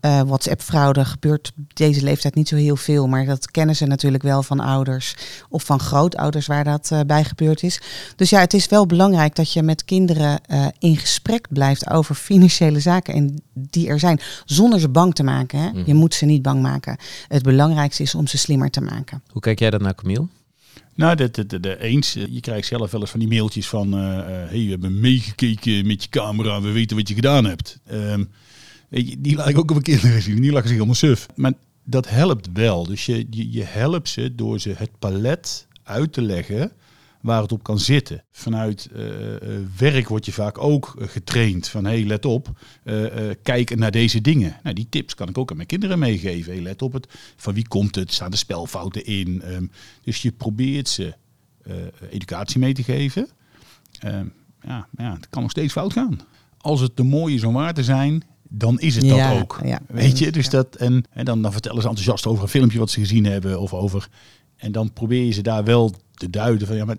WhatsApp-fraude 0.00 1.04
gebeurt 1.04 1.52
deze 1.74 2.02
leeftijd 2.02 2.34
niet 2.34 2.48
zo 2.48 2.56
heel 2.56 2.76
veel, 2.76 3.06
maar 3.06 3.24
dat 3.24 3.50
kennen 3.50 3.76
ze 3.76 3.86
natuurlijk 3.86 4.22
wel 4.22 4.42
van 4.42 4.60
ouders 4.60 5.14
of 5.48 5.62
van 5.62 5.80
grootouders 5.80 6.46
waar 6.46 6.64
dat 6.64 6.92
bij 7.06 7.24
gebeurd 7.24 7.62
is. 7.62 7.80
Dus 8.16 8.30
ja, 8.30 8.40
het 8.40 8.54
is 8.54 8.68
wel 8.68 8.86
belangrijk 8.88 9.34
dat 9.34 9.52
je 9.52 9.62
met 9.62 9.84
kinderen 9.84 10.40
uh, 10.50 10.66
in 10.78 10.96
gesprek 10.96 11.46
blijft 11.50 11.90
over 11.90 12.14
financiële 12.14 12.80
zaken 12.80 13.14
en 13.14 13.42
die 13.52 13.88
er 13.88 13.98
zijn, 13.98 14.20
zonder 14.44 14.80
ze 14.80 14.88
bang 14.88 15.14
te 15.14 15.22
maken. 15.22 15.58
Hè? 15.58 15.70
Mm. 15.70 15.82
Je 15.86 15.94
moet 15.94 16.14
ze 16.14 16.24
niet 16.24 16.42
bang 16.42 16.62
maken. 16.62 16.96
Het 17.28 17.42
belangrijkste 17.42 18.02
is 18.02 18.14
om 18.14 18.26
ze 18.26 18.38
slimmer 18.38 18.70
te 18.70 18.80
maken. 18.80 19.22
Hoe 19.30 19.42
kijk 19.42 19.58
jij 19.58 19.70
dat 19.70 19.80
naar, 19.80 19.94
Camille? 19.94 20.26
Nou, 20.94 21.16
de, 21.16 21.30
de, 21.30 21.46
de, 21.46 21.60
de, 21.60 21.82
eens. 21.82 22.12
Je 22.12 22.40
krijgt 22.40 22.66
zelf 22.66 22.90
wel 22.90 23.00
eens 23.00 23.10
van 23.10 23.20
die 23.20 23.28
mailtjes 23.28 23.68
van... 23.68 23.94
Uh, 23.94 24.00
uh, 24.00 24.24
hey, 24.26 24.64
we 24.64 24.70
hebben 24.70 25.00
meegekeken 25.00 25.86
met 25.86 26.02
je 26.02 26.08
camera, 26.08 26.60
we 26.60 26.70
weten 26.70 26.96
wat 26.96 27.08
je 27.08 27.14
gedaan 27.14 27.44
hebt. 27.44 27.78
Um, 27.92 28.28
weet 28.88 29.08
je, 29.08 29.20
die 29.20 29.36
laat 29.36 29.48
ik 29.48 29.58
ook 29.58 29.70
op 29.70 29.76
een 29.76 29.82
kinderen 29.82 30.22
zien. 30.22 30.40
Die 30.40 30.52
lachen 30.52 30.68
zich 30.68 30.76
allemaal 30.76 30.94
suf. 30.94 31.26
Maar 31.34 31.52
dat 31.84 32.08
helpt 32.08 32.48
wel. 32.52 32.86
Dus 32.86 33.06
je, 33.06 33.26
je, 33.30 33.50
je 33.50 33.64
helpt 33.64 34.08
ze 34.08 34.34
door 34.34 34.60
ze 34.60 34.74
het 34.76 34.90
palet 34.98 35.66
uit 35.82 36.12
te 36.12 36.22
leggen 36.22 36.72
waar 37.28 37.42
het 37.42 37.52
op 37.52 37.62
kan 37.62 37.78
zitten. 37.78 38.24
Vanuit 38.30 38.88
uh, 38.92 39.04
werk 39.76 40.08
word 40.08 40.26
je 40.26 40.32
vaak 40.32 40.58
ook 40.58 40.94
getraind 40.98 41.68
van 41.68 41.84
hey, 41.84 42.04
let 42.04 42.24
op, 42.24 42.48
uh, 42.84 43.04
kijk 43.42 43.76
naar 43.76 43.90
deze 43.90 44.20
dingen. 44.20 44.56
Nou, 44.62 44.74
die 44.74 44.86
tips 44.88 45.14
kan 45.14 45.28
ik 45.28 45.38
ook 45.38 45.50
aan 45.50 45.56
mijn 45.56 45.68
kinderen 45.68 45.98
meegeven. 45.98 46.52
Hey, 46.52 46.62
let 46.62 46.82
op 46.82 46.92
het, 46.92 47.08
van 47.36 47.54
wie 47.54 47.68
komt 47.68 47.94
het, 47.94 48.12
staan 48.12 48.30
de 48.30 48.36
spelfouten 48.36 49.04
in. 49.04 49.42
Um, 49.52 49.70
dus 50.02 50.22
je 50.22 50.32
probeert 50.32 50.88
ze 50.88 51.14
educatie 52.10 52.58
mee 52.58 52.74
te 52.74 52.82
geven. 52.82 53.28
Um, 54.04 54.32
ja, 54.62 54.88
ja, 54.96 55.12
het 55.14 55.28
kan 55.30 55.42
nog 55.42 55.50
steeds 55.50 55.72
fout 55.72 55.92
gaan. 55.92 56.20
Als 56.58 56.80
het 56.80 56.96
te 56.96 57.02
mooi 57.02 57.34
is 57.34 57.44
om 57.44 57.54
waar 57.54 57.74
te 57.74 57.84
zijn, 57.84 58.22
dan 58.48 58.80
is 58.80 58.94
het 58.94 59.04
ja, 59.04 59.30
dat 59.30 59.42
ook. 59.42 59.60
Ja, 59.64 59.80
Weet 59.86 60.18
je, 60.18 60.32
dus 60.32 60.44
ja. 60.44 60.50
dat 60.50 60.74
en, 60.74 61.04
en 61.10 61.24
dan, 61.24 61.42
dan 61.42 61.52
vertellen 61.52 61.82
ze 61.82 61.88
enthousiast 61.88 62.26
over 62.26 62.42
een 62.42 62.48
filmpje 62.48 62.78
wat 62.78 62.90
ze 62.90 63.00
gezien 63.00 63.24
hebben 63.24 63.60
of 63.60 63.72
over. 63.74 64.08
En 64.56 64.72
dan 64.72 64.92
probeer 64.92 65.24
je 65.24 65.32
ze 65.32 65.42
daar 65.42 65.64
wel 65.64 65.94
te 66.14 66.30
duiden 66.30 66.66
van 66.66 66.76
ja, 66.76 66.84
maar 66.84 66.96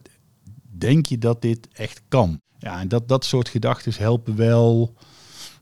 denk 0.80 1.06
je 1.06 1.18
dat 1.18 1.42
dit 1.42 1.68
echt 1.74 2.02
kan? 2.08 2.42
Ja, 2.58 2.80
en 2.80 2.88
dat, 2.88 3.08
dat 3.08 3.26
soort 3.26 3.50
gedachten 3.50 3.94
helpen 3.98 4.36
wel. 4.36 4.94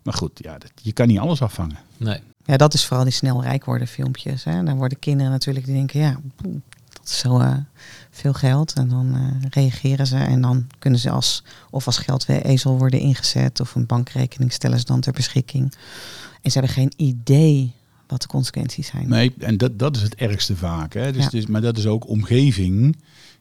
Maar 0.04 0.14
goed, 0.14 0.32
ja, 0.34 0.58
dat, 0.58 0.72
je 0.82 0.92
kan 0.92 1.08
niet 1.08 1.20
alles 1.20 1.42
afvangen. 1.42 1.78
Nee. 1.98 2.20
Ja, 2.46 2.58
dat 2.58 2.74
is 2.74 2.86
vooral 2.86 3.04
die 3.04 3.14
snel 3.14 3.44
rijk 3.44 3.66
worden 3.66 3.88
filmpjes. 3.88 4.44
Hè. 4.44 4.64
Dan 4.64 4.78
worden 4.78 5.00
kinderen 5.00 5.32
natuurlijk 5.32 5.66
die 5.66 5.76
denken, 5.76 6.00
ja, 6.00 6.20
dat 6.90 7.02
is 7.06 7.20
zo 7.20 7.40
uh, 7.40 7.56
veel 8.10 8.34
geld. 8.34 8.74
En 8.74 8.90
dan 8.90 9.16
uh, 9.16 9.50
reageren 9.50 10.08
ze 10.08 10.18
en 10.18 10.42
dan 10.42 10.68
kunnen 10.80 11.00
ze 11.00 11.10
als 11.10 11.44
of 11.70 11.86
als 11.86 11.98
geldezel 11.98 12.78
worden 12.78 13.00
ingezet 13.00 13.60
of 13.60 13.76
een 13.76 13.86
bankrekening 13.86 14.54
stellen 14.54 14.80
ze 14.80 14.86
dan 14.86 15.00
ter 15.00 15.14
beschikking. 15.14 15.74
En 16.42 16.52
ze 16.52 16.60
hebben 16.60 16.76
geen 16.76 16.94
idee 16.96 17.74
wat 18.08 18.22
de 18.22 18.28
consequenties 18.28 18.88
zijn. 18.88 19.10
Nee, 19.10 19.34
en 19.40 19.58
dat, 19.58 19.80
dat 19.80 19.96
is 19.96 20.02
het 20.02 20.16
ergste 20.16 20.56
vaak. 20.56 20.94
Hè. 20.94 21.12
Dus, 21.12 21.24
ja. 21.24 21.30
dus, 21.30 21.46
maar 21.46 21.62
dat 21.62 21.78
is 21.78 21.86
ook 21.86 22.08
omgeving 22.08 22.98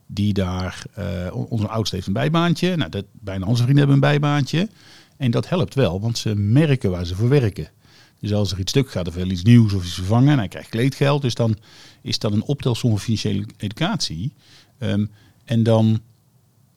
die 0.07 0.33
daar, 0.33 0.83
uh, 0.99 1.51
onze 1.51 1.69
oudste 1.69 1.95
heeft 1.95 2.07
een 2.07 2.13
bijbaantje. 2.13 2.77
Nou, 2.77 2.91
dat, 2.91 3.05
bijna 3.13 3.47
onze 3.47 3.63
vrienden 3.63 3.89
hebben 3.89 3.95
een 3.95 4.11
bijbaantje. 4.11 4.69
En 5.17 5.31
dat 5.31 5.49
helpt 5.49 5.75
wel, 5.75 6.01
want 6.01 6.19
ze 6.19 6.35
merken 6.35 6.91
waar 6.91 7.07
ze 7.07 7.15
voor 7.15 7.29
werken. 7.29 7.69
Dus 8.21 8.33
als 8.33 8.53
er 8.53 8.59
iets 8.59 8.71
stuk 8.71 8.91
gaat 8.91 9.09
of 9.09 9.15
wel 9.15 9.31
iets 9.31 9.43
nieuws 9.43 9.73
of 9.73 9.85
iets 9.85 9.95
vervangen 9.95 10.33
en 10.33 10.39
hij 10.39 10.49
krijgt 10.49 10.69
kleedgeld, 10.69 11.23
dus 11.23 11.35
dan 11.35 11.57
is 12.03 12.19
dat 12.19 12.33
een 12.33 12.43
optelsom 12.43 12.91
van 12.91 13.01
financiële 13.01 13.47
educatie. 13.57 14.33
Um, 14.79 15.11
en 15.45 15.63
dan 15.63 16.01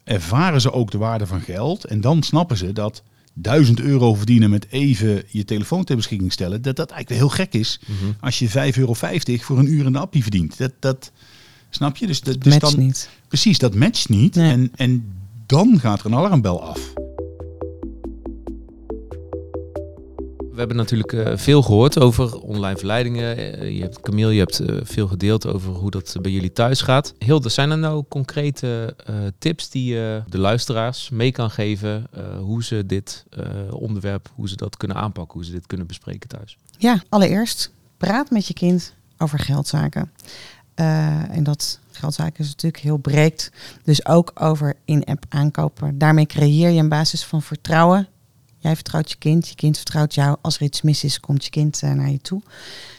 ervaren 0.04 0.62
ze 0.62 0.72
ook 0.72 0.92
de 0.92 0.98
waarde 0.98 1.28
van 1.28 1.42
geld 1.42 1.86
en 1.86 2.02
dan 2.02 2.24
snappen 2.24 2.58
ze 2.58 2.74
dat 2.74 3.04
1000 3.34 3.80
euro 3.80 4.14
verdienen 4.14 4.50
met 4.50 4.68
even 4.70 5.24
je 5.28 5.46
telefoon 5.46 5.84
ter 5.84 5.96
beschikking 5.96 6.32
stellen, 6.32 6.62
dat 6.62 6.76
dat 6.76 6.92
eigenlijk 6.92 7.22
heel 7.22 7.30
gek 7.30 7.54
is 7.54 7.80
mm 7.88 7.96
-hmm. 8.00 8.16
als 8.20 8.40
je 8.40 8.50
5,50 8.50 8.54
euro 8.78 8.94
voor 8.94 9.60
een 9.60 9.72
uur 9.72 9.86
in 9.86 9.92
de 9.92 10.00
appie 10.00 10.22
verdient. 10.22 10.58
Dat, 10.58 10.72
dat, 10.80 11.12
snap 11.70 11.98
je? 11.98 12.08
Dus, 12.08 12.22
dat 12.22 12.42
dus 12.42 12.60
dan, 12.60 12.78
niet. 12.78 13.10
Precies, 13.28 13.58
dat 13.58 13.76
matcht 13.76 14.10
niet. 14.10 14.36
Nee. 14.36 14.52
En, 14.52 14.72
en 14.76 15.14
dan 15.46 15.80
gaat 15.80 16.00
er 16.00 16.06
een 16.06 16.16
alarmbel 16.16 16.64
af. 16.64 16.94
We 20.52 20.66
hebben 20.66 20.84
natuurlijk 20.84 21.14
uh, 21.14 21.38
veel 21.38 21.62
gehoord 21.62 22.00
over 22.00 22.40
online 22.40 22.78
verleidingen. 22.78 23.40
Uh, 23.40 23.76
je 23.76 23.82
hebt, 23.82 24.02
Camille, 24.02 24.34
je 24.34 24.40
hebt 24.40 24.62
uh, 24.62 24.80
veel 24.84 25.08
gedeeld 25.08 25.48
over 25.48 25.72
hoe 25.74 25.92
dat 25.92 26.16
bij 26.22 26.32
jullie 26.32 26.54
thuis 26.54 26.82
gaat. 26.82 27.14
Hilde, 27.18 27.50
zijn 27.50 27.72
er 27.72 27.78
nou 27.78 28.04
concrete 28.08 28.96
tips 29.38 29.70
die 29.70 29.94
je 29.94 30.24
de 30.30 30.38
luisteraars 30.38 31.10
mee 31.10 31.32
kan 31.32 31.52
geven 31.52 32.08
hoe 32.40 32.64
ze 32.64 32.86
dit 32.86 33.26
onderwerp, 33.70 34.30
hoe 34.36 34.50
ze 34.50 34.56
dat 34.56 34.78
kunnen 34.78 34.98
aanpakken, 34.98 35.34
hoe 35.34 35.46
ze 35.46 35.52
dit 35.52 35.68
kunnen 35.68 35.88
bespreken 35.88 36.30
thuis? 36.30 36.58
Ja, 36.78 37.04
allereerst 37.10 37.72
praat 37.98 38.30
met 38.30 38.48
je 38.48 38.54
kind 38.54 38.94
over 39.18 39.40
geldzaken. 39.40 40.12
Uh, 40.80 41.36
en 41.36 41.44
dat 41.44 41.80
geldzaken 41.92 42.44
is 42.44 42.48
natuurlijk 42.48 42.84
heel 42.84 42.98
breed. 42.98 43.52
Dus 43.84 44.06
ook 44.06 44.32
over 44.36 44.76
in-app 44.86 45.26
aankopen. 45.30 45.98
Daarmee 45.98 46.26
creëer 46.26 46.70
je 46.70 46.80
een 46.80 46.90
basis 46.90 47.24
van 47.24 47.42
vertrouwen. 47.42 48.08
Jij 48.58 48.76
vertrouwt 48.76 49.10
je 49.10 49.18
kind, 49.18 49.48
je 49.48 49.56
kind 49.56 49.76
vertrouwt 49.78 50.14
jou. 50.14 50.38
Als 50.42 50.56
er 50.56 50.62
iets 50.62 50.82
mis 50.82 51.04
is, 51.04 51.20
komt 51.20 51.44
je 51.44 51.50
kind 51.50 51.82
uh, 51.82 51.92
naar 51.92 52.10
je 52.10 52.22
toe. 52.22 52.42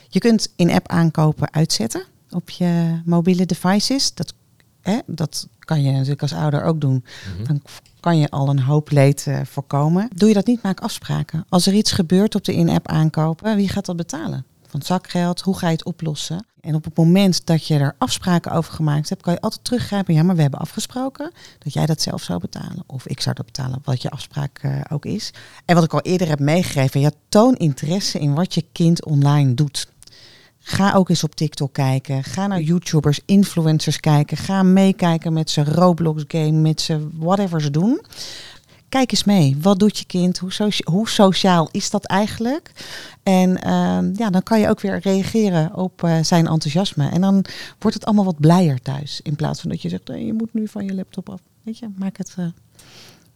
Je 0.09 0.19
kunt 0.19 0.53
in-app 0.57 0.89
aankopen 0.89 1.53
uitzetten 1.53 2.05
op 2.31 2.51
je 2.51 3.01
mobiele 3.05 3.47
devices. 3.47 4.15
Dat, 4.15 4.35
hè, 4.81 4.99
dat 5.07 5.49
kan 5.59 5.83
je 5.83 5.91
natuurlijk 5.91 6.23
als 6.23 6.33
ouder 6.33 6.63
ook 6.63 6.81
doen. 6.81 7.05
Mm-hmm. 7.29 7.47
Dan 7.47 7.63
kan 8.01 8.19
je 8.19 8.31
al 8.31 8.49
een 8.49 8.61
hoop 8.61 8.91
leed 8.91 9.25
uh, 9.29 9.41
voorkomen. 9.45 10.09
Doe 10.15 10.29
je 10.29 10.35
dat 10.35 10.47
niet, 10.47 10.63
maak 10.63 10.81
afspraken. 10.81 11.45
Als 11.49 11.67
er 11.67 11.73
iets 11.73 11.93
gebeurt 11.93 12.35
op 12.35 12.45
de 12.45 12.55
in-app 12.55 12.89
aankopen, 12.89 13.57
wie 13.57 13.69
gaat 13.69 13.87
dat 13.87 13.97
betalen? 13.97 14.45
van 14.71 14.83
zakgeld, 14.83 15.41
hoe 15.41 15.59
ga 15.59 15.67
je 15.67 15.73
het 15.73 15.85
oplossen? 15.85 16.47
En 16.61 16.75
op 16.75 16.85
het 16.85 16.97
moment 16.97 17.47
dat 17.47 17.67
je 17.67 17.79
er 17.79 17.95
afspraken 17.99 18.53
over 18.53 18.73
gemaakt 18.73 19.09
hebt, 19.09 19.23
kan 19.23 19.33
je 19.33 19.41
altijd 19.41 19.65
teruggrijpen. 19.65 20.15
Ja, 20.15 20.23
maar 20.23 20.37
we 20.37 20.43
hebben 20.43 20.61
afgesproken 20.61 21.33
dat 21.59 21.73
jij 21.73 21.87
dat 21.87 22.03
zelf 22.03 22.23
zou 22.23 22.41
betalen. 22.41 22.85
Of 22.87 23.07
ik 23.07 23.21
zou 23.21 23.35
dat 23.35 23.47
betalen, 23.47 23.81
wat 23.85 24.03
je 24.03 24.11
afspraak 24.11 24.63
uh, 24.63 24.81
ook 24.89 25.05
is. 25.05 25.33
En 25.65 25.75
wat 25.75 25.85
ik 25.85 25.93
al 25.93 26.01
eerder 26.01 26.29
heb 26.29 26.41
meegegeven, 26.41 27.01
ja, 27.01 27.11
toon 27.29 27.57
interesse 27.57 28.19
in 28.19 28.35
wat 28.35 28.55
je 28.55 28.65
kind 28.73 29.05
online 29.05 29.55
doet. 29.55 29.89
Ga 30.63 30.93
ook 30.93 31.09
eens 31.09 31.25
op 31.25 31.35
TikTok 31.35 31.73
kijken. 31.73 32.25
Ga 32.25 32.47
naar 32.47 32.61
YouTubers, 32.61 33.21
influencers 33.25 34.01
kijken. 34.01 34.37
Ga 34.37 34.63
meekijken 34.63 35.33
met 35.33 35.51
ze 35.51 35.65
Roblox 35.65 36.25
game, 36.29 36.51
met 36.51 36.81
ze 36.81 37.09
whatever 37.13 37.61
ze 37.61 37.71
doen. 37.71 38.01
Kijk 38.91 39.13
eens 39.13 39.25
mee. 39.25 39.57
Wat 39.61 39.79
doet 39.79 39.99
je 39.99 40.05
kind? 40.05 40.39
Hoe, 40.39 40.53
socia 40.53 40.91
hoe 40.93 41.09
sociaal 41.09 41.69
is 41.73 41.91
dat 41.91 42.05
eigenlijk? 42.05 42.73
En 43.23 43.51
uh, 43.51 44.17
ja, 44.17 44.31
dan 44.31 44.43
kan 44.43 44.61
je 44.61 44.69
ook 44.69 44.81
weer 44.81 44.99
reageren 44.99 45.75
op 45.75 46.03
uh, 46.03 46.23
zijn 46.23 46.47
enthousiasme. 46.47 47.09
En 47.09 47.21
dan 47.21 47.45
wordt 47.79 47.97
het 47.97 48.05
allemaal 48.05 48.25
wat 48.25 48.41
blijer 48.41 48.83
thuis. 48.83 49.21
In 49.23 49.37
plaats 49.37 49.61
van 49.61 49.71
dat 49.71 49.83
je 49.83 49.89
zegt, 49.89 50.09
hey, 50.09 50.25
je 50.25 50.33
moet 50.33 50.55
nu 50.55 50.69
van 50.69 50.85
je 50.85 50.95
laptop 50.95 51.29
af. 51.29 51.41
Weet 51.63 51.79
je, 51.79 51.89
maak 51.97 52.17
het 52.17 52.35
uh, 52.39 52.47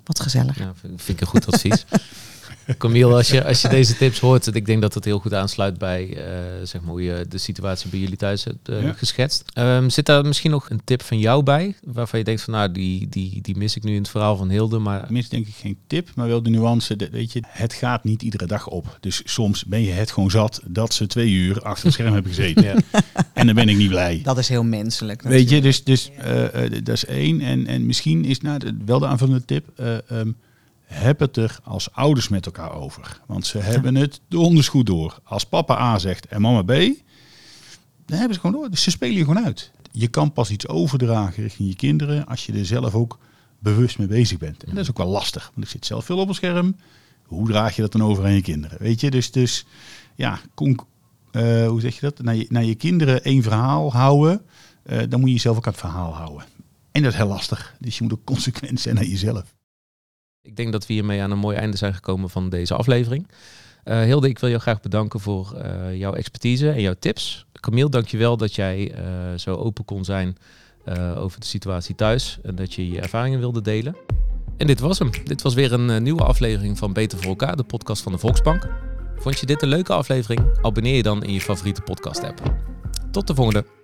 wat 0.04 0.20
gezellig. 0.20 0.58
Ja, 0.58 0.72
vind 0.80 1.08
ik 1.08 1.20
een 1.20 1.26
goed 1.26 1.52
advies. 1.52 1.84
Camille, 2.78 3.14
als 3.14 3.28
je, 3.28 3.44
als 3.44 3.62
je 3.62 3.68
deze 3.68 3.96
tips 3.96 4.20
hoort, 4.20 4.54
ik 4.54 4.66
denk 4.66 4.82
dat 4.82 4.94
het 4.94 5.04
heel 5.04 5.18
goed 5.18 5.34
aansluit 5.34 5.78
bij 5.78 6.08
uh, 6.08 6.24
zeg 6.62 6.80
maar 6.80 6.90
hoe 6.90 7.02
je 7.02 7.26
de 7.28 7.38
situatie 7.38 7.90
bij 7.90 7.98
jullie 7.98 8.16
thuis 8.16 8.44
hebt 8.44 8.68
uh, 8.68 8.82
ja. 8.82 8.92
geschetst. 8.92 9.44
Um, 9.58 9.90
zit 9.90 10.06
daar 10.06 10.24
misschien 10.24 10.50
nog 10.50 10.70
een 10.70 10.80
tip 10.84 11.02
van 11.02 11.18
jou 11.18 11.42
bij, 11.42 11.74
waarvan 11.84 12.18
je 12.18 12.24
denkt 12.24 12.42
van 12.42 12.54
nou, 12.54 12.72
die, 12.72 13.08
die, 13.08 13.40
die 13.40 13.56
mis 13.56 13.76
ik 13.76 13.82
nu 13.82 13.90
in 13.90 13.98
het 13.98 14.08
verhaal 14.08 14.36
van 14.36 14.48
Hilde. 14.48 14.78
Maar... 14.78 15.06
Mis 15.08 15.28
denk 15.28 15.46
ik 15.46 15.54
geen 15.54 15.78
tip, 15.86 16.08
maar 16.14 16.28
wel 16.28 16.42
de 16.42 16.50
nuance. 16.50 16.96
De, 16.96 17.10
weet 17.10 17.32
je, 17.32 17.42
het 17.48 17.72
gaat 17.72 18.04
niet 18.04 18.22
iedere 18.22 18.46
dag 18.46 18.66
op. 18.66 18.98
Dus 19.00 19.22
soms 19.24 19.64
ben 19.64 19.82
je 19.82 19.92
het 19.92 20.10
gewoon 20.10 20.30
zat 20.30 20.60
dat 20.66 20.94
ze 20.94 21.06
twee 21.06 21.30
uur 21.30 21.62
achter 21.62 21.84
het 21.84 21.94
scherm 21.94 22.12
hebben 22.12 22.32
gezeten. 22.32 22.52
Ja. 22.64 23.02
En 23.32 23.46
dan 23.46 23.54
ben 23.54 23.68
ik 23.68 23.76
niet 23.76 23.88
blij. 23.88 24.20
Dat 24.22 24.38
is 24.38 24.48
heel 24.48 24.64
menselijk. 24.64 25.22
Natuurlijk. 25.22 25.50
Weet 25.50 25.58
je, 25.58 25.68
dus, 25.68 25.84
dus 25.84 26.10
uh, 26.26 26.82
dat 26.82 26.94
is 26.94 27.04
één. 27.04 27.40
En, 27.40 27.66
en 27.66 27.86
misschien 27.86 28.24
is 28.24 28.40
nou, 28.40 28.60
wel 28.84 28.98
de 28.98 29.06
aanvullende 29.06 29.44
tip. 29.44 29.64
Um, 30.12 30.36
heb 30.84 31.20
het 31.20 31.36
er 31.36 31.58
als 31.62 31.92
ouders 31.92 32.28
met 32.28 32.46
elkaar 32.46 32.72
over. 32.72 33.20
Want 33.26 33.46
ze 33.46 33.58
hebben 33.58 33.94
het 33.94 34.20
donders 34.28 34.68
goed 34.68 34.86
door. 34.86 35.18
Als 35.24 35.44
papa 35.44 35.80
A 35.80 35.98
zegt 35.98 36.26
en 36.26 36.40
mama 36.40 36.62
B, 36.62 36.68
dan 38.06 38.18
hebben 38.18 38.34
ze 38.34 38.40
gewoon 38.40 38.60
door. 38.60 38.70
Dus 38.70 38.82
ze 38.82 38.90
spelen 38.90 39.16
je 39.16 39.24
gewoon 39.24 39.44
uit. 39.44 39.70
Je 39.92 40.08
kan 40.08 40.32
pas 40.32 40.50
iets 40.50 40.68
overdragen 40.68 41.42
richting 41.42 41.68
je 41.68 41.76
kinderen 41.76 42.26
als 42.26 42.46
je 42.46 42.52
er 42.52 42.66
zelf 42.66 42.94
ook 42.94 43.18
bewust 43.58 43.98
mee 43.98 44.06
bezig 44.06 44.38
bent. 44.38 44.64
En 44.64 44.74
dat 44.74 44.82
is 44.82 44.90
ook 44.90 44.98
wel 44.98 45.06
lastig, 45.06 45.50
want 45.54 45.66
ik 45.66 45.72
zit 45.72 45.86
zelf 45.86 46.04
veel 46.04 46.18
op 46.18 46.26
het 46.26 46.36
scherm. 46.36 46.76
Hoe 47.22 47.48
draag 47.48 47.76
je 47.76 47.82
dat 47.82 47.92
dan 47.92 48.02
over 48.02 48.24
aan 48.24 48.34
je 48.34 48.42
kinderen? 48.42 48.78
Weet 48.80 49.00
je, 49.00 49.10
dus, 49.10 49.30
dus 49.30 49.66
ja, 50.14 50.40
uh, 50.60 51.66
hoe 51.66 51.80
zeg 51.80 51.94
je 51.94 52.00
dat? 52.00 52.22
Naar 52.22 52.34
je, 52.34 52.66
je 52.66 52.74
kinderen 52.74 53.24
één 53.24 53.42
verhaal 53.42 53.92
houden, 53.92 54.42
uh, 54.86 55.02
dan 55.08 55.20
moet 55.20 55.28
je 55.28 55.34
jezelf 55.34 55.56
ook 55.56 55.66
aan 55.66 55.72
het 55.72 55.80
verhaal 55.80 56.14
houden. 56.14 56.46
En 56.92 57.02
dat 57.02 57.12
is 57.12 57.18
heel 57.18 57.28
lastig. 57.28 57.76
Dus 57.78 57.98
je 57.98 58.02
moet 58.02 58.12
ook 58.12 58.24
consequent 58.34 58.80
zijn 58.80 58.94
naar 58.94 59.04
jezelf. 59.04 59.54
Ik 60.44 60.56
denk 60.56 60.72
dat 60.72 60.86
we 60.86 60.92
hiermee 60.92 61.22
aan 61.22 61.30
een 61.30 61.38
mooi 61.38 61.56
einde 61.56 61.76
zijn 61.76 61.94
gekomen 61.94 62.30
van 62.30 62.48
deze 62.48 62.74
aflevering. 62.74 63.28
Uh, 63.84 64.02
Hilde, 64.02 64.28
ik 64.28 64.38
wil 64.38 64.48
jou 64.48 64.60
graag 64.60 64.80
bedanken 64.80 65.20
voor 65.20 65.54
uh, 65.56 65.96
jouw 65.96 66.12
expertise 66.12 66.70
en 66.70 66.80
jouw 66.80 66.94
tips. 66.98 67.46
Camille, 67.52 67.88
dankjewel 67.88 68.36
dat 68.36 68.54
jij 68.54 68.92
uh, 68.92 69.38
zo 69.38 69.54
open 69.54 69.84
kon 69.84 70.04
zijn 70.04 70.36
over 71.16 71.40
de 71.40 71.46
situatie 71.46 71.94
thuis 71.94 72.38
en 72.42 72.54
dat 72.54 72.74
je 72.74 72.90
je 72.90 73.00
ervaringen 73.00 73.38
wilde 73.38 73.60
delen. 73.60 73.96
En 74.56 74.66
dit 74.66 74.80
was 74.80 74.98
hem. 74.98 75.10
Dit 75.24 75.42
was 75.42 75.54
weer 75.54 75.72
een 75.72 76.02
nieuwe 76.02 76.24
aflevering 76.24 76.78
van 76.78 76.92
Beter 76.92 77.18
voor 77.18 77.28
elkaar, 77.28 77.56
de 77.56 77.64
podcast 77.64 78.02
van 78.02 78.12
de 78.12 78.18
Volksbank. 78.18 78.68
Vond 79.16 79.40
je 79.40 79.46
dit 79.46 79.62
een 79.62 79.68
leuke 79.68 79.92
aflevering? 79.92 80.58
Abonneer 80.62 80.96
je 80.96 81.02
dan 81.02 81.22
in 81.22 81.32
je 81.32 81.40
favoriete 81.40 81.80
podcast 81.80 82.24
app. 82.24 82.42
Tot 83.10 83.26
de 83.26 83.34
volgende. 83.34 83.83